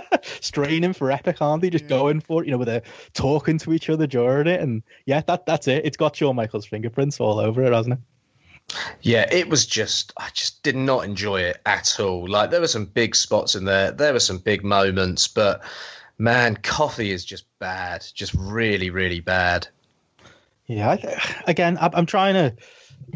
[0.22, 1.70] Straining for epic, aren't they?
[1.70, 1.90] Just yeah.
[1.90, 2.82] going for it, you know, with they
[3.14, 5.84] talking to each other during it, and yeah, that that's it.
[5.84, 8.00] It's got Shawn Michaels' fingerprints all over it, hasn't it?
[9.02, 12.28] Yeah, it was just I just did not enjoy it at all.
[12.28, 15.62] Like there were some big spots in there, there were some big moments, but
[16.18, 19.66] man, Coffey is just bad, just really, really bad.
[20.66, 20.96] Yeah,
[21.46, 22.54] again, I'm trying to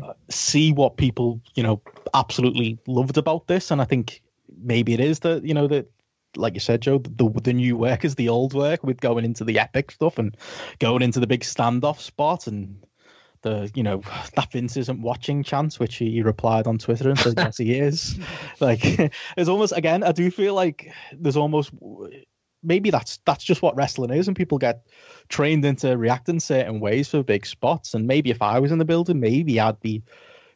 [0.03, 1.81] uh, see what people you know
[2.13, 4.21] absolutely loved about this, and I think
[4.63, 5.91] maybe it is that you know that
[6.37, 9.45] like you said, Joe, the the new work is the old work with going into
[9.45, 10.37] the epic stuff and
[10.79, 12.85] going into the big standoff spot and
[13.43, 14.03] the you know
[14.35, 18.19] that Vince isn't watching chance, which he replied on Twitter and said yes he is.
[18.61, 18.81] like
[19.37, 21.71] it's almost again, I do feel like there's almost
[22.63, 24.87] maybe that's that's just what wrestling is, and people get
[25.29, 27.95] trained into reacting certain ways for big spots.
[27.95, 30.03] And maybe if I was in the building, maybe I'd be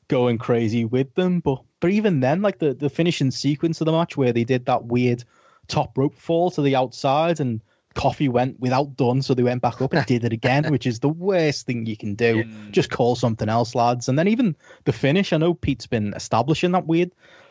[0.09, 1.41] going crazy with them.
[1.41, 4.67] But but even then, like the the finishing sequence of the match where they did
[4.67, 5.25] that weird
[5.69, 7.61] top rope fall to the outside and
[7.95, 11.01] Coffey went without Dunne, so they went back up and did it again, which is
[11.01, 12.39] the worst thing you can do.
[12.39, 12.45] Yeah.
[12.71, 14.09] Just call something else, lads.
[14.09, 17.11] And then even the finish, I know Pete's been establishing that weird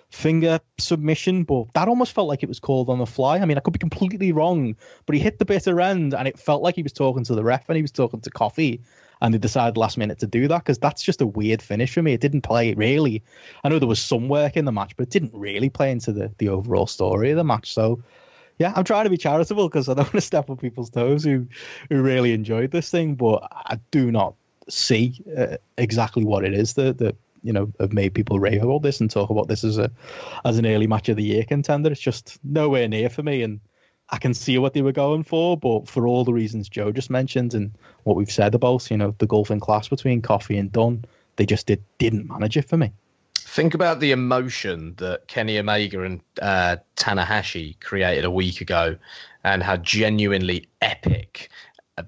[0.09, 3.37] finger submission, but that almost felt like it was called on the fly.
[3.37, 6.39] I mean, I could be completely wrong, but he hit the bitter end and it
[6.39, 8.81] felt like he was talking to the ref and he was talking to Coffey.
[9.21, 12.01] And they decided last minute to do that because that's just a weird finish for
[12.01, 12.13] me.
[12.13, 13.23] It didn't play really.
[13.63, 16.13] I know there was some work in the match, but it didn't really play into
[16.13, 17.73] the, the overall story of the match.
[17.73, 18.01] So
[18.59, 21.23] yeah, I'm trying to be charitable because I don't want to step on people's toes
[21.23, 21.47] who
[21.89, 24.35] who really enjoyed this thing, but I do not
[24.67, 28.83] see uh, exactly what it is that that you know have made people rave about
[28.83, 29.89] this and talk about this as a
[30.45, 31.91] as an early match of the year contender.
[31.91, 33.61] It's just nowhere near for me, and
[34.11, 37.09] I can see what they were going for, but for all the reasons Joe just
[37.09, 37.71] mentioned and
[38.03, 41.05] what we've said about you know the golfing class between Coffey and Dunne,
[41.35, 42.91] they just did didn't manage it for me.
[43.35, 48.95] Think about the emotion that Kenny Omega and uh, Tanahashi created a week ago,
[49.43, 51.49] and how genuinely epic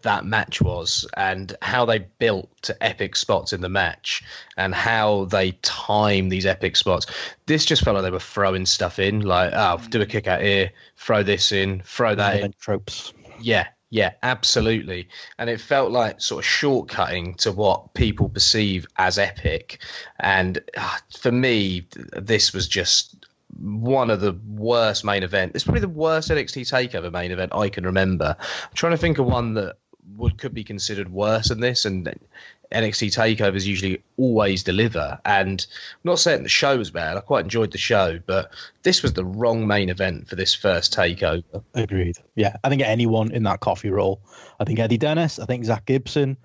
[0.02, 4.24] that match was, and how they built to epic spots in the match,
[4.58, 7.06] and how they time these epic spots.
[7.46, 10.42] This just felt like they were throwing stuff in, like, oh, do a kick out
[10.42, 12.54] here, throw this in, throw that in.
[12.60, 13.14] Tropes.
[13.40, 15.10] Yeah, yeah, absolutely.
[15.38, 19.80] And it felt like sort of shortcutting to what people perceive as epic.
[20.20, 23.26] And uh, for me, this was just
[23.62, 25.54] one of the worst main event.
[25.56, 28.36] It's probably the worst NXT Takeover main event I can remember.
[28.40, 29.78] I'm trying to think of one that
[30.18, 32.06] would could be considered worse than this, and
[32.72, 35.20] NXT takeovers usually always deliver.
[35.26, 37.18] And I'm not saying the show was bad.
[37.18, 38.52] I quite enjoyed the show, but
[38.84, 41.64] this was the wrong main event for this first takeover.
[41.74, 42.18] Agreed.
[42.36, 44.22] Yeah, I think anyone in that Coffey role.
[44.60, 45.40] I think Eddie Dennis.
[45.40, 46.38] I think Zack Gibson.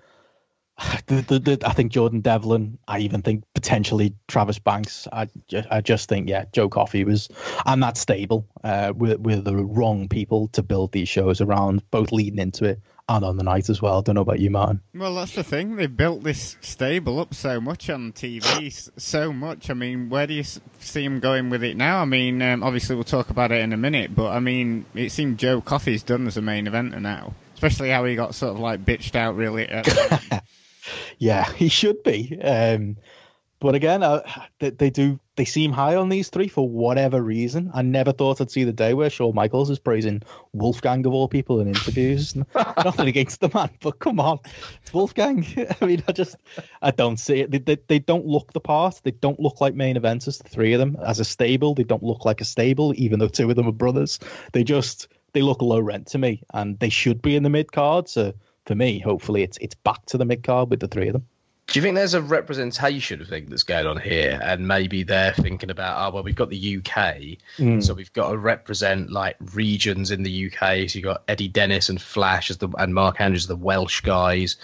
[1.07, 2.79] The, the, the, I think Jordan Devlin.
[2.85, 5.07] I even think potentially Travis Banks.
[5.13, 5.29] I,
[5.71, 7.29] I just think yeah, Joe Coffey was,
[7.65, 12.11] and that stable uh, with with the wrong people to build these shows around, both
[12.11, 13.99] leading into it and on the night as well.
[13.99, 14.81] I don't know about you, Martin.
[14.93, 15.77] Well, that's the thing.
[15.77, 19.69] They built this stable up so much on TV, so much.
[19.69, 22.01] I mean, where do you see them going with it now?
[22.01, 25.11] I mean, um, obviously we'll talk about it in a minute, but I mean, it
[25.11, 28.59] seems Joe Coffey's done as a main eventer now, especially how he got sort of
[28.59, 29.69] like bitched out really.
[31.17, 32.39] yeah, he should be.
[32.41, 32.97] Um,
[33.59, 34.21] but again, uh,
[34.59, 37.71] they, they, do they seem high on these three for whatever reason.
[37.73, 40.21] I never thought I'd see the day where Shawn Michaels is praising
[40.53, 42.35] Wolfgang of all people in interviews.
[42.55, 44.39] Nothing against the man, but come on,
[44.81, 45.45] it's Wolfgang.
[45.81, 46.35] I mean, I just
[46.83, 47.49] I don't see it.
[47.51, 49.01] They, they, they don't look the part.
[49.03, 50.41] They don't look like main eventers.
[50.41, 53.27] The three of them as a stable, they don't look like a stable, even though
[53.27, 54.19] two of them are brothers.
[54.53, 57.71] They just they look low rent to me, and they should be in the mid
[57.71, 58.07] card.
[58.07, 58.33] So
[58.67, 61.25] for me, hopefully, it's it's back to the mid card with the three of them.
[61.67, 65.69] Do you think there's a representation thing that's going on here, and maybe they're thinking
[65.69, 67.83] about, oh well, we've got the UK, mm.
[67.83, 70.89] so we've got to represent like regions in the UK.
[70.89, 74.57] So you've got Eddie Dennis and Flash as the and Mark Andrews, the Welsh guys.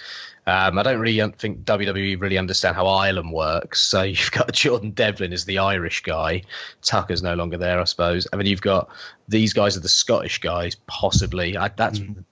[0.46, 3.80] Um, I don't really think WWE really understand how Ireland works.
[3.82, 6.42] So you've got Jordan Devlin as the Irish guy.
[6.82, 8.26] Tucker's no longer there, I suppose.
[8.32, 8.88] I mean, you've got
[9.28, 11.56] these guys are the Scottish guys, possibly.
[11.56, 12.24] I, that's mm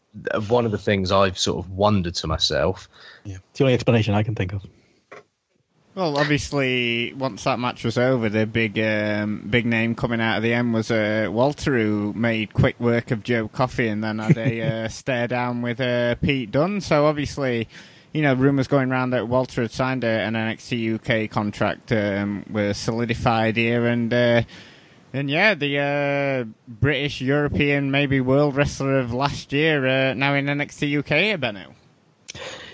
[0.49, 2.89] one of the things I've sort of wondered to myself.
[3.25, 4.65] Yeah, it's the only explanation I can think of.
[5.95, 10.43] Well, obviously, once that match was over, the big um, big name coming out of
[10.43, 14.39] the end was uh, Walter, who made quick work of Joe Coffey and then had
[14.39, 16.81] a uh, stare down with uh, Pete Dunne.
[16.81, 17.69] So obviously,
[18.15, 22.47] you know, rumours going around that Walter had signed a, an NXT UK contract um,
[22.51, 24.43] were solidified here, and uh,
[25.13, 30.47] and yeah, the uh, British, European, maybe world wrestler of last year, uh, now in
[30.47, 31.75] NXT UK, Benno.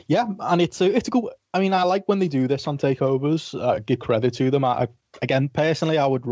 [0.06, 1.24] Yeah, and it's a it's a good.
[1.52, 3.58] I mean, I like when they do this on takeovers.
[3.58, 4.64] Uh, give credit to them.
[4.64, 4.88] I,
[5.20, 6.24] again, personally, I would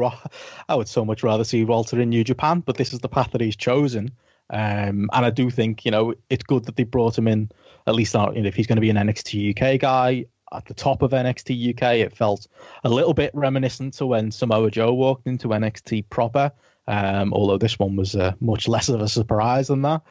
[0.69, 3.33] I would so much rather see Walter in New Japan, but this is the path
[3.33, 4.13] that he's chosen.
[4.49, 7.51] Um, and I do think you know it's good that they brought him in.
[7.87, 10.65] At least, not, you know, if he's going to be an NXT UK guy, at
[10.67, 11.97] the top of NXT UK.
[11.97, 12.47] It felt
[12.85, 16.53] a little bit reminiscent to when Samoa Joe walked into NXT proper.
[16.89, 20.03] Um, although this one was uh, much less of a surprise than that.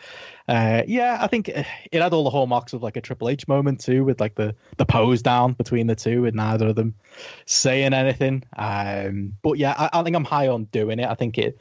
[0.47, 3.79] Uh, yeah, I think it had all the hallmarks of like a Triple H moment
[3.79, 6.95] too, with like the the pose down between the two, with neither of them
[7.45, 8.43] saying anything.
[8.55, 11.07] Um, but yeah, I, I think I'm high on doing it.
[11.09, 11.57] I think it.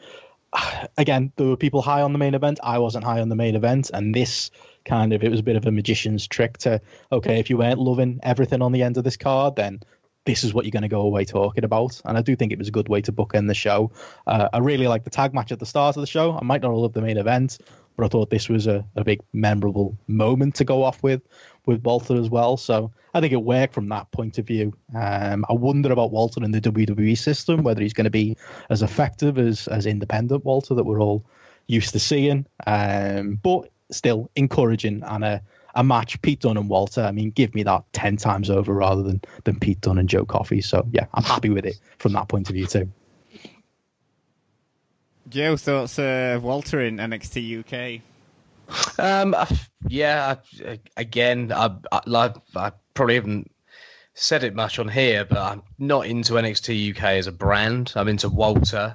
[0.99, 2.61] Again, there were people high on the main event.
[2.62, 4.51] I wasn't high on the main event, and this
[4.85, 6.80] kind of it was a bit of a magician's trick to
[7.11, 9.80] okay, if you weren't loving everything on the end of this card, then
[10.24, 12.01] this is what you're going to go away talking about.
[12.05, 13.93] And I do think it was a good way to bookend the show.
[14.26, 16.37] Uh, I really like the tag match at the start of the show.
[16.37, 17.59] I might not love the main event,
[17.97, 21.22] but I thought this was a, a big memorable moment to go off with
[21.66, 22.57] with Walter as well.
[22.57, 24.74] So I think it worked from that point of view.
[24.95, 28.37] Um, I wonder about Walter in the WWE system, whether he's going to be
[28.70, 31.24] as effective as as independent Walter that we're all
[31.66, 32.47] used to seeing.
[32.66, 35.43] Um, but still encouraging and a
[35.76, 37.03] a match Pete Dunne and Walter.
[37.03, 40.24] I mean, give me that ten times over rather than than Pete Dunne and Joe
[40.24, 40.61] Coffey.
[40.61, 42.91] So yeah, I'm happy with it from that point of view too.
[45.28, 48.03] Joe, thoughts of uh, Walter in NXT UK?
[48.99, 49.35] Um,
[49.89, 53.51] yeah, I, again, I, I, I probably haven't
[54.14, 57.93] said it much on here, but I'm not into NXT UK as a brand.
[57.97, 58.95] I'm into Walter,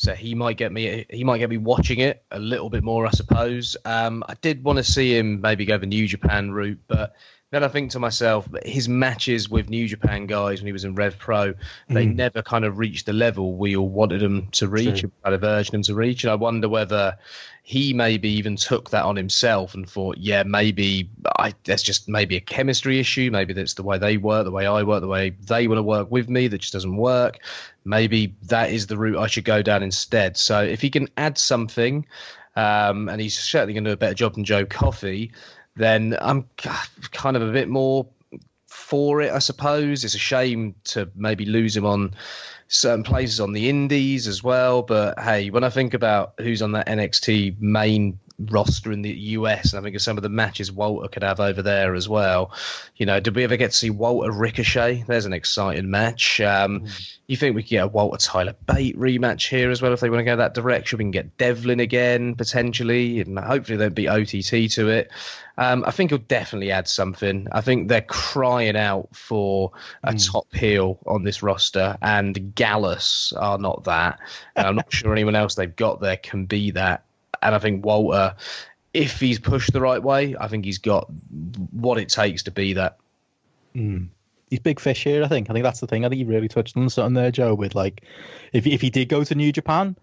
[0.00, 1.04] so he might get me.
[1.10, 3.76] He might get me watching it a little bit more, I suppose.
[3.84, 7.14] Um, I did want to see him maybe go the New Japan route, but
[7.50, 10.94] then I think to myself, his matches with New Japan guys when he was in
[10.94, 11.52] Rev Pro,
[11.88, 12.14] they mm.
[12.14, 15.72] never kind of reached the level we all wanted them to reach, kind of urged
[15.72, 16.22] them to reach.
[16.22, 17.18] And I wonder whether
[17.64, 22.36] he maybe even took that on himself and thought, yeah, maybe I, that's just maybe
[22.36, 23.30] a chemistry issue.
[23.32, 25.82] Maybe that's the way they work, the way I work, the way they want to
[25.82, 27.40] work with me that just doesn't work.
[27.84, 30.36] Maybe that is the route I should go down instead.
[30.36, 32.06] So if he can add something,
[32.56, 35.32] um, and he's certainly going to do a better job than Joe Coffey
[35.76, 36.48] then I'm
[37.12, 38.06] kind of a bit more
[38.66, 40.04] for it, I suppose.
[40.04, 42.14] It's a shame to maybe lose him on
[42.68, 44.82] certain places on the indies as well.
[44.82, 48.18] But hey, when I think about who's on that NXT main
[48.48, 51.40] roster in the US, and I think of some of the matches Walter could have
[51.40, 52.52] over there as well.
[52.96, 55.04] You know, did we ever get to see Walter Ricochet?
[55.06, 56.40] There's an exciting match.
[56.40, 57.16] Um, mm.
[57.26, 60.10] You think we could get a Walter Tyler Bate rematch here as well if they
[60.10, 60.98] want to go that direction?
[60.98, 65.10] We can get Devlin again potentially, and hopefully there'll be OTT to it.
[65.58, 67.46] Um, I think he'll definitely add something.
[67.52, 69.72] I think they're crying out for
[70.02, 70.32] a mm.
[70.32, 74.20] top heel on this roster, and Gallus are not that.
[74.56, 77.04] And I'm not sure anyone else they've got there can be that
[77.42, 78.34] and I think Walter,
[78.92, 81.08] if he's pushed the right way, I think he's got
[81.70, 82.98] what it takes to be that.
[83.74, 84.08] Mm.
[84.48, 85.48] He's big fish here, I think.
[85.48, 86.04] I think that's the thing.
[86.04, 87.54] I think you really touched on something there, Joe.
[87.54, 88.02] With like,
[88.52, 89.96] if if he did go to New Japan,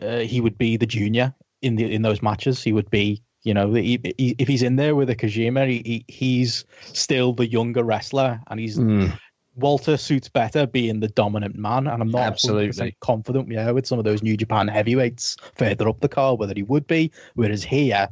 [0.00, 2.62] uh, he would be the junior in the in those matches.
[2.62, 6.04] He would be, you know, he, he, if he's in there with a Kojima, he,
[6.06, 9.18] he's still the younger wrestler, and he's mm.
[9.58, 13.50] Walter suits better being the dominant man, and I'm not absolutely confident.
[13.50, 16.86] Yeah, with some of those New Japan heavyweights further up the card, whether he would
[16.86, 17.10] be.
[17.34, 18.08] Whereas here,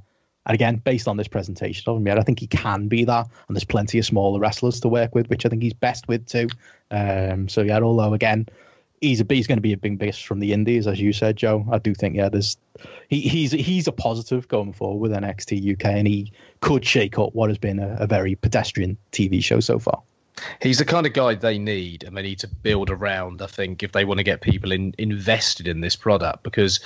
[0.47, 3.27] and again, based on this presentation of him, yeah, I think he can be that,
[3.49, 6.27] and there's plenty of smaller wrestlers to work with, which I think he's best with
[6.27, 6.49] too.
[6.91, 8.47] Um, so yeah, although again,
[9.01, 11.37] he's a he's going to be a big beast from the Indies, as you said,
[11.37, 11.65] Joe.
[11.71, 12.57] I do think yeah, there's
[13.09, 17.35] he, he's he's a positive going forward with NXT UK, and he could shake up
[17.35, 20.03] what has been a, a very pedestrian TV show so far.
[20.61, 23.83] He's the kind of guy they need and they need to build around, I think,
[23.83, 26.43] if they want to get people in, invested in this product.
[26.43, 26.81] Because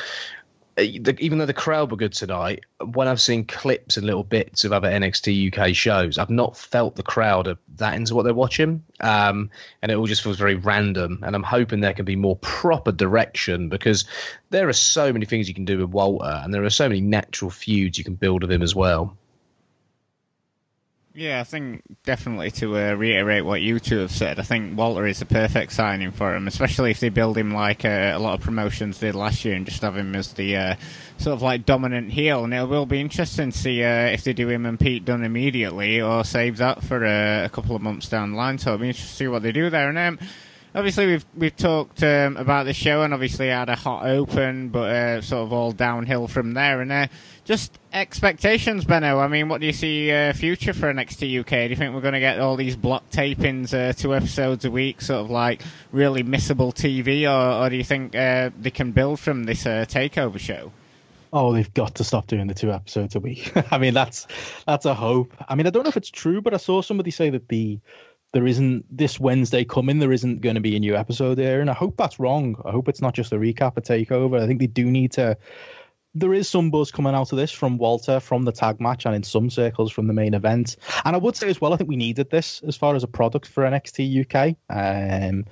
[0.79, 0.83] uh,
[1.19, 4.73] even though the crowd were good tonight, when I've seen clips and little bits of
[4.73, 8.85] other NXT UK shows, I've not felt the crowd are that into what they're watching.
[9.01, 9.51] Um,
[9.83, 11.21] and it all just feels very random.
[11.23, 14.05] And I'm hoping there can be more proper direction because
[14.51, 17.01] there are so many things you can do with Walter and there are so many
[17.01, 19.17] natural feuds you can build with him as well.
[21.13, 25.07] Yeah, I think definitely to uh, reiterate what you two have said, I think Walter
[25.09, 28.35] is the perfect signing for him, especially if they build him like uh, a lot
[28.35, 30.75] of promotions did last year and just have him as the uh,
[31.19, 32.45] sort of like dominant heel.
[32.45, 35.25] And it will be interesting to see uh, if they do him and Pete Dunne
[35.25, 38.59] immediately or save that for uh, a couple of months down the line.
[38.59, 39.89] So it'll be interesting to see what they do there.
[39.89, 40.19] And um,
[40.75, 44.91] obviously we've we've talked um, about the show and obviously had a hot open, but
[44.91, 46.81] uh, sort of all downhill from there.
[46.81, 47.07] And uh,
[47.45, 49.19] just expectations, Benno.
[49.19, 51.49] I mean, what do you see uh, future for NXT UK?
[51.51, 54.71] Do you think we're going to get all these block tapings, uh, two episodes a
[54.71, 55.63] week, sort of like
[55.93, 59.85] really missable TV, or, or do you think uh, they can build from this uh,
[59.89, 60.73] takeover show?
[61.33, 63.53] Oh, they've got to stop doing the two episodes a week.
[63.73, 64.27] I mean, that's
[64.67, 65.33] that's a hope.
[65.49, 67.79] I mean, I don't know if it's true, but I saw somebody say that the
[68.33, 69.99] there isn't this Wednesday coming.
[69.99, 72.57] There isn't going to be a new episode there, and I hope that's wrong.
[72.65, 74.41] I hope it's not just a recap of Takeover.
[74.41, 75.37] I think they do need to.
[76.15, 79.15] There is some buzz coming out of this from Walter from the tag match, and
[79.15, 80.77] in some circles from the main event.
[81.05, 83.09] And I would say as well, I think we needed this as far as a
[83.09, 84.57] product for NXT UK.
[84.69, 85.47] Um,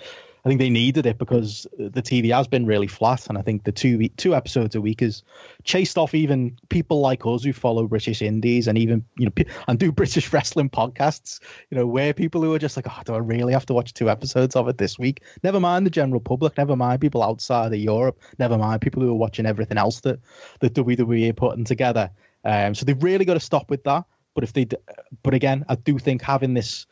[0.45, 3.65] I think they needed it because the TV has been really flat, and I think
[3.65, 5.23] the two two episodes a week has
[5.65, 9.79] chased off even people like us who follow British indies and even you know and
[9.79, 11.41] do British wrestling podcasts.
[11.71, 13.95] You know, where people who are just like, oh, do I really have to watch
[13.95, 15.23] two episodes of it this week?
[15.43, 19.11] Never mind the general public, never mind people outside of Europe, never mind people who
[19.11, 20.21] are watching everything else that
[20.61, 22.11] that WWE are putting together.
[22.45, 24.05] Um, so they've really got to stop with that.
[24.35, 24.69] But if they,
[25.23, 26.87] but again, I do think having this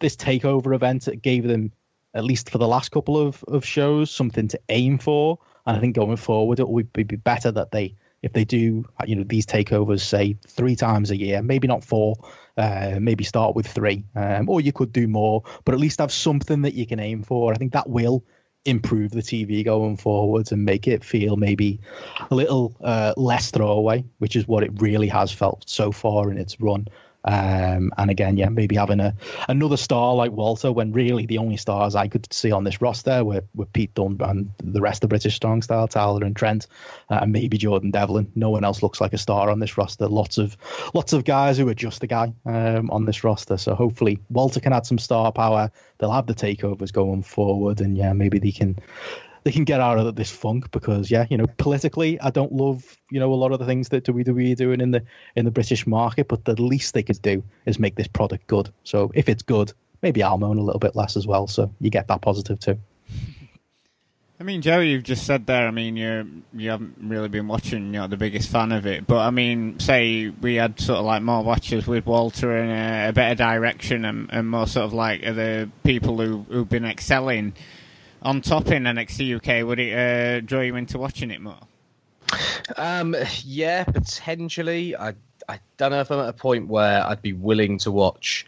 [0.00, 1.72] this takeover event gave them
[2.14, 5.38] at least for the last couple of, of shows something to aim for.
[5.66, 9.16] And I think going forward, it would be better that they if they do you
[9.16, 12.14] know these takeovers say three times a year maybe not four
[12.56, 16.12] uh, maybe start with three um, or you could do more but at least have
[16.12, 18.24] something that you can aim for i think that will
[18.64, 21.80] improve the tv going forwards and make it feel maybe
[22.30, 26.38] a little uh, less throwaway which is what it really has felt so far in
[26.38, 26.86] its run
[27.24, 29.14] um, and again, yeah, maybe having a
[29.48, 33.24] another star like Walter when really the only stars I could see on this roster
[33.24, 36.66] were, were Pete Dunne and the rest of the British Strong Style, Tyler and Trent,
[37.10, 38.30] uh, and maybe Jordan Devlin.
[38.34, 40.08] No one else looks like a star on this roster.
[40.08, 40.56] Lots of
[40.94, 43.56] lots of guys who are just a guy um, on this roster.
[43.56, 45.70] So hopefully Walter can add some star power.
[45.98, 48.78] They'll have the takeovers going forward, and yeah, maybe they can
[49.44, 52.98] they can get out of this funk because yeah, you know, politically, I don't love
[53.10, 55.04] you know a lot of the things that WWE are doing in the
[55.36, 58.70] in the British market, but the least they could do is make this product good.
[58.84, 59.72] So if it's good,
[60.02, 61.46] maybe I'll moan a little bit less as well.
[61.46, 62.78] So you get that positive too.
[64.40, 65.68] I mean, Joe, you've just said there.
[65.68, 67.94] I mean, you you haven't really been watching.
[67.94, 71.04] You're not the biggest fan of it, but I mean, say we had sort of
[71.04, 74.92] like more watchers with Walter and a, a better direction, and, and more sort of
[74.92, 77.52] like the people who who've been excelling
[78.22, 81.58] on top in NXT UK, would it uh, draw you into watching it more?
[82.76, 84.96] Um, yeah, potentially.
[84.96, 85.14] I
[85.48, 88.46] I don't know if I'm at a point where I'd be willing to watch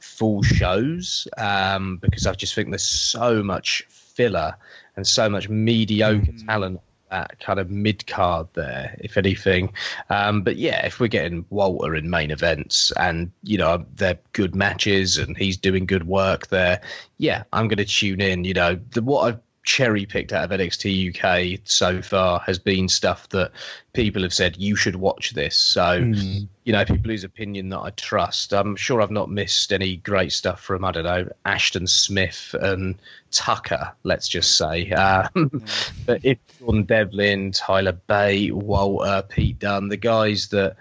[0.00, 4.56] full shows um, because I just think there's so much filler
[4.96, 6.46] and so much mediocre mm.
[6.46, 6.80] talent
[7.10, 9.72] that kind of mid card there, if anything.
[10.10, 14.54] Um, but yeah, if we're getting Walter in main events and you know they're good
[14.54, 16.80] matches and he's doing good work there,
[17.18, 18.44] yeah, I'm going to tune in.
[18.44, 22.88] You know, the, what I've cherry picked out of NXT UK so far has been
[22.88, 23.50] stuff that
[23.92, 25.58] people have said you should watch this.
[25.58, 26.48] So mm.
[26.64, 28.54] you know, people whose opinion that I trust.
[28.54, 32.94] I'm sure I've not missed any great stuff from I don't know Ashton Smith and
[33.32, 33.92] Tucker.
[34.04, 35.64] Let's just say, um,
[36.06, 40.76] but if on Devlin, Tyler Bate, Walter, Pete Dunne, the guys that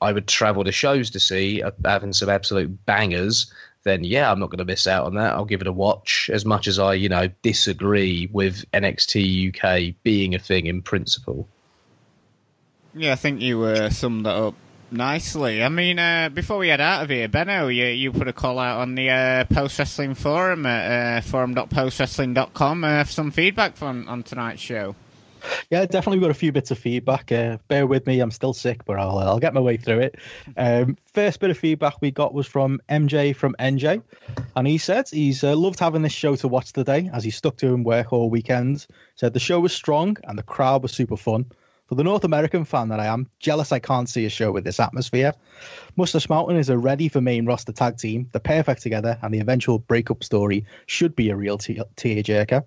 [0.00, 3.52] I would travel to shows to see are having some absolute bangers
[3.84, 5.32] then yeah, I'm not going to miss out on that.
[5.34, 9.94] I'll give it a watch as much as I, you know, disagree with NXT UK
[10.02, 11.48] being a thing in principle.
[12.94, 14.54] Yeah, I think you uh, summed that up
[14.90, 15.62] nicely.
[15.62, 18.58] I mean, uh, before we head out of here, Benno, you, you put a call
[18.58, 24.08] out on the uh, Post Wrestling Forum at uh, forum.postwrestling.com uh, for some feedback from,
[24.08, 24.94] on tonight's show.
[25.70, 27.32] Yeah, definitely got a few bits of feedback.
[27.32, 30.16] Uh, bear with me, I'm still sick, but I'll I'll get my way through it.
[30.56, 34.02] Um, first bit of feedback we got was from MJ from NJ,
[34.56, 37.56] and he said he's uh, loved having this show to watch today as he stuck
[37.58, 38.88] to him work all weekends.
[39.16, 41.46] Said the show was strong and the crowd was super fun.
[41.92, 44.64] For the North American fan that I am, jealous I can't see a show with
[44.64, 45.34] this atmosphere.
[45.94, 48.30] Mustache Mountain is a ready for main roster tag team.
[48.32, 52.64] They're perfect together, and the eventual breakup story should be a real tearjerker.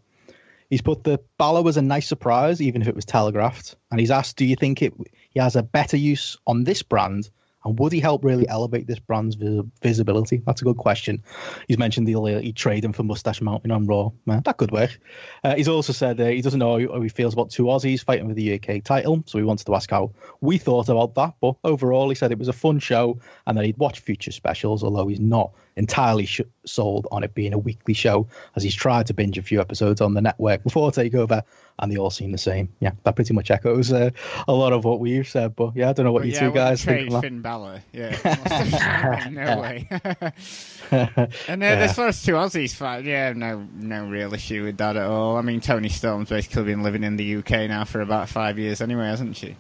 [0.70, 3.76] He's put the Balor was a nice surprise, even if it was telegraphed.
[3.92, 4.94] And he's asked, do you think it
[5.30, 7.30] he has a better use on this brand
[7.66, 10.42] and would he help really elevate this brand's vis- visibility?
[10.46, 11.24] That's a good question.
[11.68, 14.12] He's mentioned he'll, uh, he'd trade him for Mustache Mountain on Raw.
[14.26, 14.98] Man, that could work.
[15.44, 18.28] Uh, he's also said uh, he doesn't know how he feels about two Aussies fighting
[18.28, 20.12] for the UK title, so he wanted to ask how
[20.42, 21.34] we thought about that.
[21.42, 24.84] But overall, he said it was a fun show and that he'd watch future specials,
[24.84, 29.08] although he's not entirely sh- sold on it being a weekly show, as he's tried
[29.08, 31.44] to binge a few episodes on the network before Takeover
[31.80, 32.70] and they all seem the same.
[32.80, 34.12] Yeah, that pretty much echoes uh,
[34.48, 35.56] a lot of what we've said.
[35.56, 37.12] But yeah, I don't know what but you yeah, two guys think.
[37.22, 39.88] Finn Balor, yeah, no way.
[39.92, 41.58] and uh, yeah.
[41.58, 45.38] as far as two Aussies, fight, yeah, no, no real issue with that at all.
[45.38, 48.82] I mean, Toni Storm's basically been living in the UK now for about five years
[48.82, 49.56] anyway, hasn't she?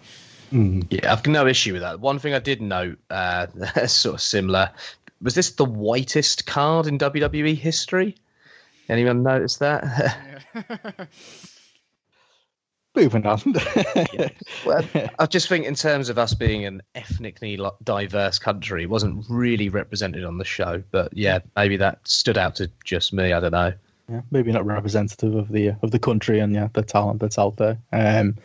[0.53, 0.87] Mm.
[0.89, 1.99] Yeah, I've got no issue with that.
[1.99, 3.47] One thing I did note, uh,
[3.87, 4.71] sort of similar,
[5.21, 8.15] was this the whitest card in WWE history?
[8.87, 10.37] Anyone notice that?
[12.95, 13.41] Moving on.
[14.13, 14.29] yeah.
[14.65, 14.85] Well,
[15.19, 19.67] I just think in terms of us being an ethnically diverse country, it wasn't really
[19.67, 20.81] represented on the show.
[20.91, 23.33] But yeah, maybe that stood out to just me.
[23.33, 23.73] I don't know.
[24.07, 27.57] Yeah, maybe not representative of the of the country and yeah, the talent that's out
[27.57, 27.79] there.
[27.91, 28.35] Um,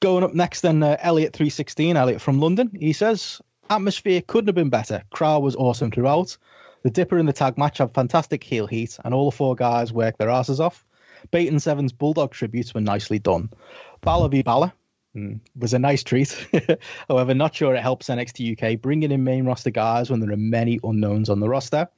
[0.00, 2.70] going up next, then uh, Elliot three sixteen, Elliot from London.
[2.78, 5.02] He says atmosphere couldn't have been better.
[5.10, 6.36] Crowd was awesome throughout.
[6.82, 9.92] The Dipper and the tag match had fantastic heel heat, and all the four guys
[9.92, 10.84] worked their asses off.
[11.30, 13.50] Bate and Seven's Bulldog tributes were nicely done.
[14.02, 14.72] Balor v Balor
[15.16, 16.46] mm, was a nice treat.
[17.08, 20.36] However, not sure it helps NXT UK bringing in main roster guys when there are
[20.36, 21.88] many unknowns on the roster.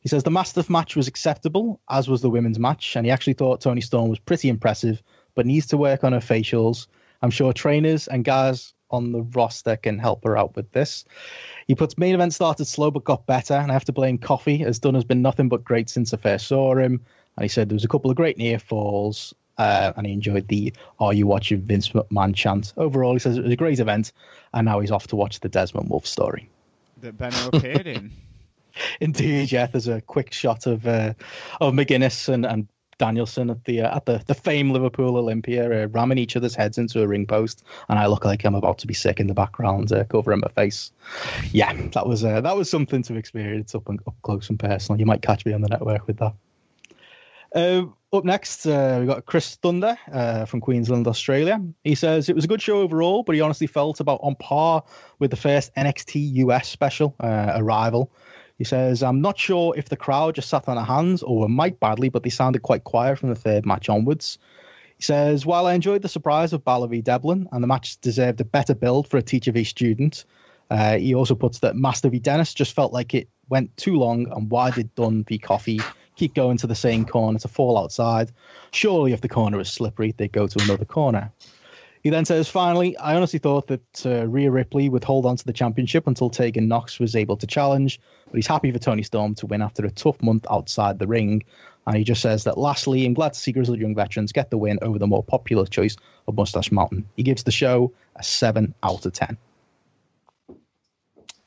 [0.00, 3.32] He says the Mastiff match was acceptable, as was the women's match, and he actually
[3.34, 5.02] thought Toni Storm was pretty impressive,
[5.34, 6.86] but needs to work on her facials.
[7.22, 11.04] I'm sure trainers and guys on the roster can help her out with this.
[11.66, 14.62] He puts main event started slow but got better, and I have to blame Coffey,
[14.62, 17.00] as Dunne has been nothing but great since I first saw him.
[17.36, 20.48] And he said there was a couple of great near falls, uh, and he enjoyed
[20.48, 22.72] the "Are you watching Vince McMahon?" chant.
[22.76, 24.12] Overall, he says it was a great event,
[24.52, 26.48] and now he's off to watch the Desmond Wolfe story.
[27.00, 28.12] That Benno appeared in.
[29.00, 29.66] Indeed, yeah.
[29.66, 31.14] There's a quick shot of uh,
[31.60, 32.68] of McGuinness and, and
[32.98, 36.78] Danielson at the uh, at the the famed Liverpool Olympia, uh, ramming each other's heads
[36.78, 39.34] into a ring post, and I look like I'm about to be sick in the
[39.34, 40.92] background, uh, covering my face.
[41.52, 44.98] Yeah, that was uh, that was something to experience up and up close and personal.
[44.98, 46.34] You might catch me on the network with that.
[47.54, 51.60] Uh, up next, uh, we've got Chris Thunder uh, from Queensland, Australia.
[51.84, 54.82] He says it was a good show overall, but he honestly felt about on par
[55.20, 58.10] with the first NXT US special, uh, Arrival.
[58.58, 61.48] He says, I'm not sure if the crowd just sat on their hands or were
[61.48, 64.38] mic'd badly, but they sounded quite quiet from the third match onwards.
[64.96, 67.00] He says, While I enjoyed the surprise of Balor v.
[67.00, 69.64] Devlin and the match deserved a better build for a teacher v.
[69.64, 70.24] student,
[70.70, 72.20] uh, he also puts that Mastiff v.
[72.20, 75.38] Dennis just felt like it went too long and why did Dunne v.
[75.38, 75.80] Coffey
[76.16, 78.30] keep going to the same corner to fall outside?
[78.70, 81.32] Surely if the corner is slippery, they'd go to another corner.
[82.04, 85.44] He then says, finally, I honestly thought that uh, Rhea Ripley would hold on to
[85.46, 89.34] the championship until Tegan Nox was able to challenge, but he's happy for Toni Storm
[89.36, 91.44] to win after a tough month outside the ring.
[91.86, 94.58] And he just says that lastly, I'm glad to see Grizzled Young Veterans get the
[94.58, 95.96] win over the more popular choice
[96.28, 97.08] of Mustache Mountain.
[97.16, 99.38] He gives the show a 7 out of 10.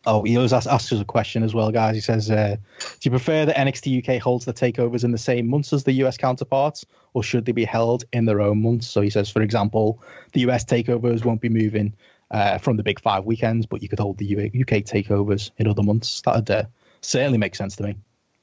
[0.08, 1.94] Oh, he always asks, asks us a question as well, guys.
[1.94, 5.50] He says, uh, "Do you prefer that NXT UK holds the takeovers in the same
[5.50, 9.02] months as the US counterparts, or should they be held in their own months?" So
[9.02, 10.02] he says, for example,
[10.32, 11.94] the US takeovers won't be moving
[12.32, 15.84] uh, from the Big Five weekends, but you could hold the UK takeovers in other
[15.84, 16.22] months.
[16.22, 16.64] That'd uh,
[17.02, 17.98] certainly make sense to me.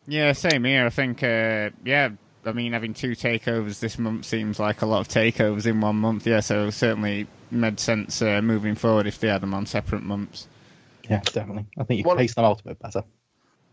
[0.06, 0.84] Yeah, same here.
[0.84, 2.10] I think, uh, yeah,
[2.44, 5.96] I mean, having two takeovers this month seems like a lot of takeovers in one
[5.96, 6.26] month.
[6.26, 10.46] Yeah, so certainly made sense uh, moving forward if they had them on separate months.
[11.08, 11.66] Yeah, definitely.
[11.78, 13.02] I think you can pace them out a bit better.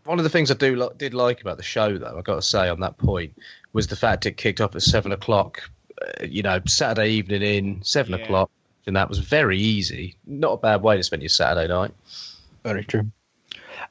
[0.04, 2.42] One of the things I do did like about the show, though, I got to
[2.42, 3.36] say on that point,
[3.72, 5.62] was the fact it kicked off at seven o'clock.
[6.00, 8.24] Uh, you know, Saturday evening in seven Yeah.
[8.24, 8.50] o'clock,
[8.86, 10.16] and that was very easy.
[10.26, 11.92] Not a bad way to spend your Saturday night.
[12.64, 13.10] Very true.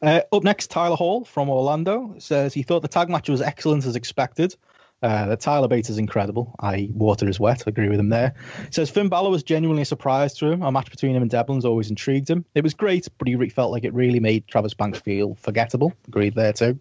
[0.01, 3.85] Uh, up next, Tyler Hall from Orlando says he thought the tag match was excellent
[3.85, 4.55] as expected.
[5.01, 6.55] Uh, that Tyler Bates is incredible.
[6.59, 7.63] I water is wet.
[7.65, 8.35] I agree with him there.
[8.69, 10.61] Says Finn Balor was genuinely a surprise to him.
[10.61, 12.45] A match between him and Devlin's always intrigued him.
[12.53, 15.93] It was great, but he felt like it really made Travis Banks feel forgettable.
[16.07, 16.79] Agreed there too.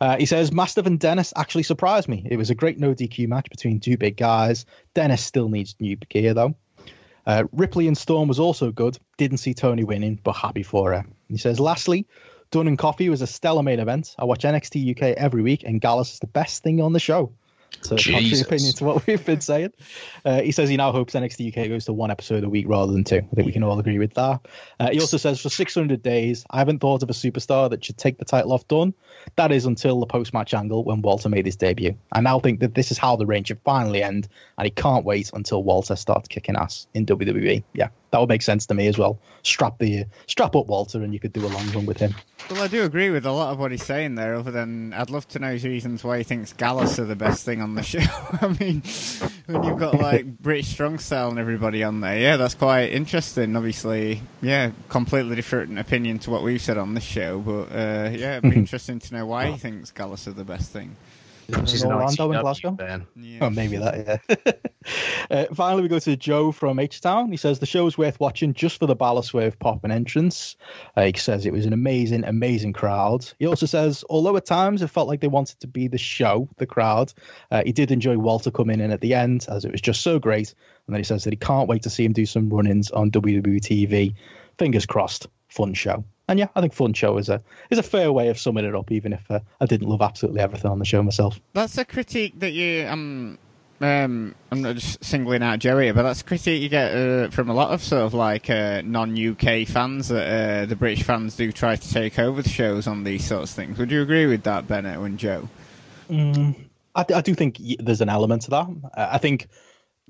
[0.00, 2.26] Uh, he says Mastiff and Dennis actually surprised me.
[2.28, 4.66] It was a great no DQ match between two big guys.
[4.94, 6.56] Dennis still needs new gear though.
[7.26, 8.98] Uh, Ripley and Storm was also good.
[9.16, 11.06] Didn't see Toni winning, but happy for her.
[11.28, 12.06] He says, lastly,
[12.50, 14.14] Dunne and Coffey was a stellar main event.
[14.18, 17.32] I watch NXT UK every week, and Gallus is the best thing on the show.
[17.82, 19.72] So, contrary opinion to what we've been saying.
[20.24, 22.92] Uh, he says he now hopes NXT UK goes to one episode a week rather
[22.92, 23.16] than two.
[23.16, 24.40] I think we can all agree with that.
[24.80, 27.98] Uh, he also says for 600 days, I haven't thought of a superstar that should
[27.98, 28.94] take the title off Dunne.
[29.36, 31.96] That is until the post match angle when Walter made his debut.
[32.12, 35.04] I now think that this is how the reign should finally end, and he can't
[35.04, 37.64] wait until Walter starts kicking ass in WWE.
[37.72, 39.18] Yeah, that would make sense to me as well.
[39.42, 42.14] Strap the strap up Walter, and you could do a long run with him.
[42.48, 45.10] Well, I do agree with a lot of what he's saying there, other than I'd
[45.10, 47.82] love to know his reasons why he thinks Gallus are the best thing on the
[47.82, 47.98] show.
[47.98, 48.84] I mean,
[49.46, 53.56] when you've got like British Strong Style and everybody on there, yeah, that's quite interesting.
[53.56, 58.36] Obviously, yeah, completely different opinion to what we've said on this show, but uh, yeah,
[58.36, 60.94] it'd be interesting to know why he thinks Gallus are the best thing.
[61.48, 62.76] Is She's it an Orlando and ICW Glasgow?
[62.76, 63.06] fan.
[63.16, 63.38] Yeah.
[63.42, 64.52] Oh, maybe that, yeah.
[65.30, 67.30] uh, finally, we go to Joe from H Town.
[67.30, 70.56] He says the show is worth watching just for the Ballast Swerve pop and entrance.
[70.96, 73.30] Uh, he says it was an amazing, amazing crowd.
[73.38, 76.48] He also says, although at times it felt like they wanted to be the show,
[76.58, 77.12] the crowd,
[77.50, 80.18] uh, he did enjoy Walter coming in at the end as it was just so
[80.18, 80.54] great.
[80.86, 82.90] And then he says that he can't wait to see him do some run ins
[82.90, 84.14] on WWE TV.
[84.58, 86.04] Fingers crossed, fun show.
[86.28, 88.74] And yeah, I think fun show is a is a fair way of summing it
[88.74, 91.38] up, even if uh, I didn't love absolutely everything on the show myself.
[91.52, 93.38] That's a critique that you um
[93.80, 97.50] um I'm not just singling out Joey, but that's a critique you get uh, from
[97.50, 101.50] a lot of sort of like uh, non-UK fans that uh, the British fans do
[101.52, 103.78] try to take over the shows on these sorts of things.
[103.78, 105.48] Would you agree with that, Benno and Joe?
[106.94, 108.68] I, I do think there's an element to that.
[108.96, 109.48] I think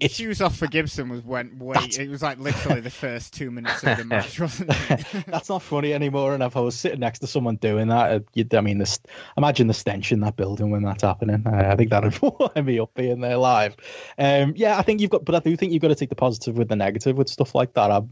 [0.01, 1.77] it's Shoes off for Gibson was went way.
[1.79, 5.07] It was like literally the first two minutes of the match, wasn't it?
[5.29, 6.35] that's not funny anymore.
[6.35, 8.99] And if I was sitting next to someone doing that, uh, you'd, I mean, this
[9.37, 11.45] imagine the stench in that building when that's happening.
[11.47, 13.77] Uh, I think that'd wind me up being there live.
[14.19, 16.17] Um, yeah, I think you've got, but I do think you've got to take the
[16.17, 17.93] positive with the negative with stuff like that.
[17.93, 18.09] I've,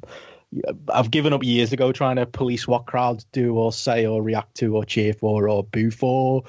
[0.89, 4.55] I've given up years ago trying to police what crowds do or say or react
[4.57, 6.45] to or cheer for or boo for.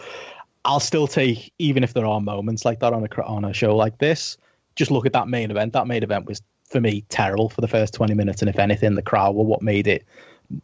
[0.64, 3.76] I'll still take, even if there are moments like that on a on a show
[3.76, 4.38] like this.
[4.76, 5.74] Just look at that main event.
[5.74, 8.96] That main event was for me terrible for the first 20 minutes, and if anything,
[8.96, 10.06] the crowd were what made it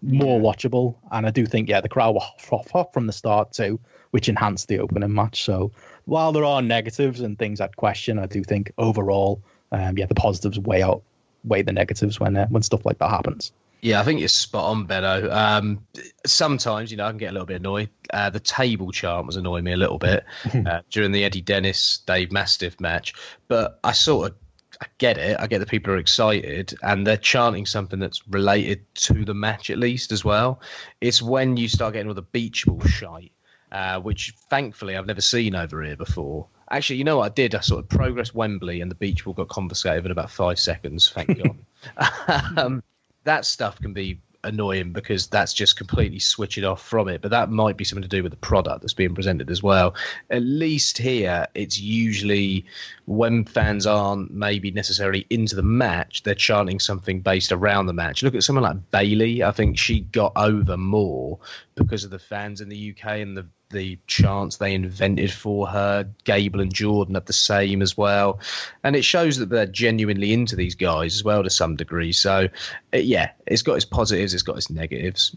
[0.02, 0.96] more watchable.
[1.12, 3.80] And I do think, yeah, the crowd were off, off from the start too,
[4.12, 5.44] which enhanced the opening match.
[5.44, 5.72] So
[6.06, 9.42] while there are negatives and things I'd question, I do think overall,
[9.72, 11.04] um, yeah, the positives weigh out
[11.46, 13.52] weigh the negatives when uh, when stuff like that happens.
[13.82, 15.32] Yeah, I think you're spot on, Benno.
[15.32, 15.86] Um,
[16.26, 17.90] sometimes, you know, I can get a little bit annoyed.
[18.12, 20.26] Uh, the table chant was annoying me a little bit
[20.66, 23.14] uh, during the Eddie Dennis Dave Mastiff match,
[23.48, 24.38] but I sort of
[24.82, 25.38] I get it.
[25.38, 29.70] I get that people are excited and they're chanting something that's related to the match
[29.70, 30.62] at least as well.
[31.02, 33.34] It's when you start getting all the beach ball shite,
[33.74, 36.48] uh, which thankfully I've never seen over here before.
[36.72, 37.56] Actually, you know what I did?
[37.56, 41.10] I sort of progressed Wembley and the beach ball got confiscated in about five seconds.
[41.10, 42.58] Thank God.
[42.58, 42.84] um,
[43.24, 47.22] that stuff can be annoying because that's just completely switching off from it.
[47.22, 49.96] But that might be something to do with the product that's being presented as well.
[50.30, 52.66] At least here, it's usually
[53.06, 58.24] when fans aren't maybe necessarily into the match, they're chanting something based around the match.
[58.24, 59.44] Look at someone like Bayley.
[59.44, 61.40] I think she got over more
[61.76, 66.10] because of the fans in the UK and the the chants they invented for her.
[66.24, 68.40] Gable and Jordan have the same as well,
[68.84, 72.12] and it shows that they're genuinely into these guys as well to some degree.
[72.12, 72.50] So,
[72.94, 75.36] yeah, it's got its positives, it's got its negatives.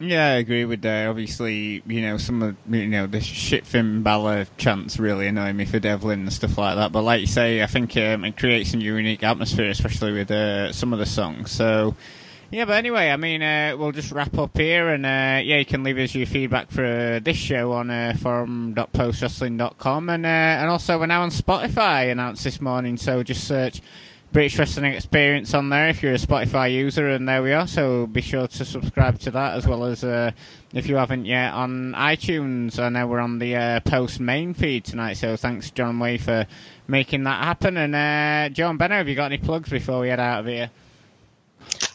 [0.00, 1.08] Yeah, I agree with that.
[1.08, 5.64] Obviously, you know, some of you know the shit Finn Balor chants really annoy me
[5.64, 6.92] for Devlin and stuff like that.
[6.92, 10.72] But like you say, I think um, it creates a unique atmosphere, especially with uh,
[10.72, 11.50] some of the songs.
[11.50, 11.96] So
[12.50, 15.66] yeah, but anyway, I mean, uh, we'll just wrap up here, and uh, yeah, you
[15.66, 20.70] can leave us your feedback for uh, this show on uh, forum.postwrestling.com, and uh, and
[20.70, 22.10] also we're now on Spotify.
[22.10, 23.82] Announced this morning, so just search
[24.32, 27.66] British Wrestling Experience on there if you're a Spotify user, and there we are.
[27.66, 30.32] So be sure to subscribe to that as well as uh,
[30.72, 32.78] if you haven't yet on iTunes.
[32.78, 36.46] I know we're on the uh, post main feed tonight, so thanks John Way for
[36.86, 37.76] making that happen.
[37.76, 40.70] And uh, John Benno, have you got any plugs before we head out of here?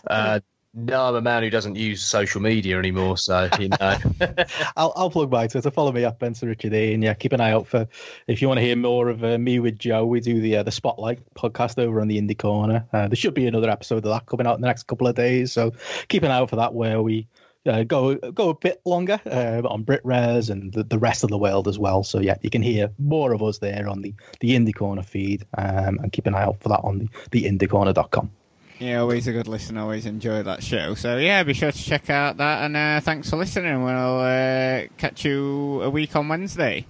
[0.07, 0.39] Uh,
[0.75, 3.77] no, I'm a man who doesn't use social media anymore, so you know.
[4.75, 5.69] I'll, I'll plug my Twitter.
[5.69, 7.87] Follow me at Benson Richard A, and yeah, keep an eye out for
[8.25, 10.03] if you want to hear more of uh, me with Joe.
[10.03, 12.87] We do the uh, the Spotlight podcast over on the Indie Corner.
[12.91, 15.13] Uh, there should be another episode of that coming out in the next couple of
[15.13, 15.73] days, so
[16.07, 16.73] keep an eye out for that.
[16.73, 17.27] Where we
[17.67, 21.29] uh, go go a bit longer uh, on Brit Res and the, the rest of
[21.29, 22.03] the world as well.
[22.03, 25.45] So yeah, you can hear more of us there on the the Indie Corner feed,
[25.55, 28.31] um, and keep an eye out for that on the the indiecorner.com.
[28.79, 29.77] Yeah, always a good listen.
[29.77, 30.93] Always enjoy that show.
[30.95, 32.63] So yeah, be sure to check out that.
[32.63, 33.83] And uh, thanks for listening.
[33.83, 36.85] We'll uh, catch you a week on Wednesday.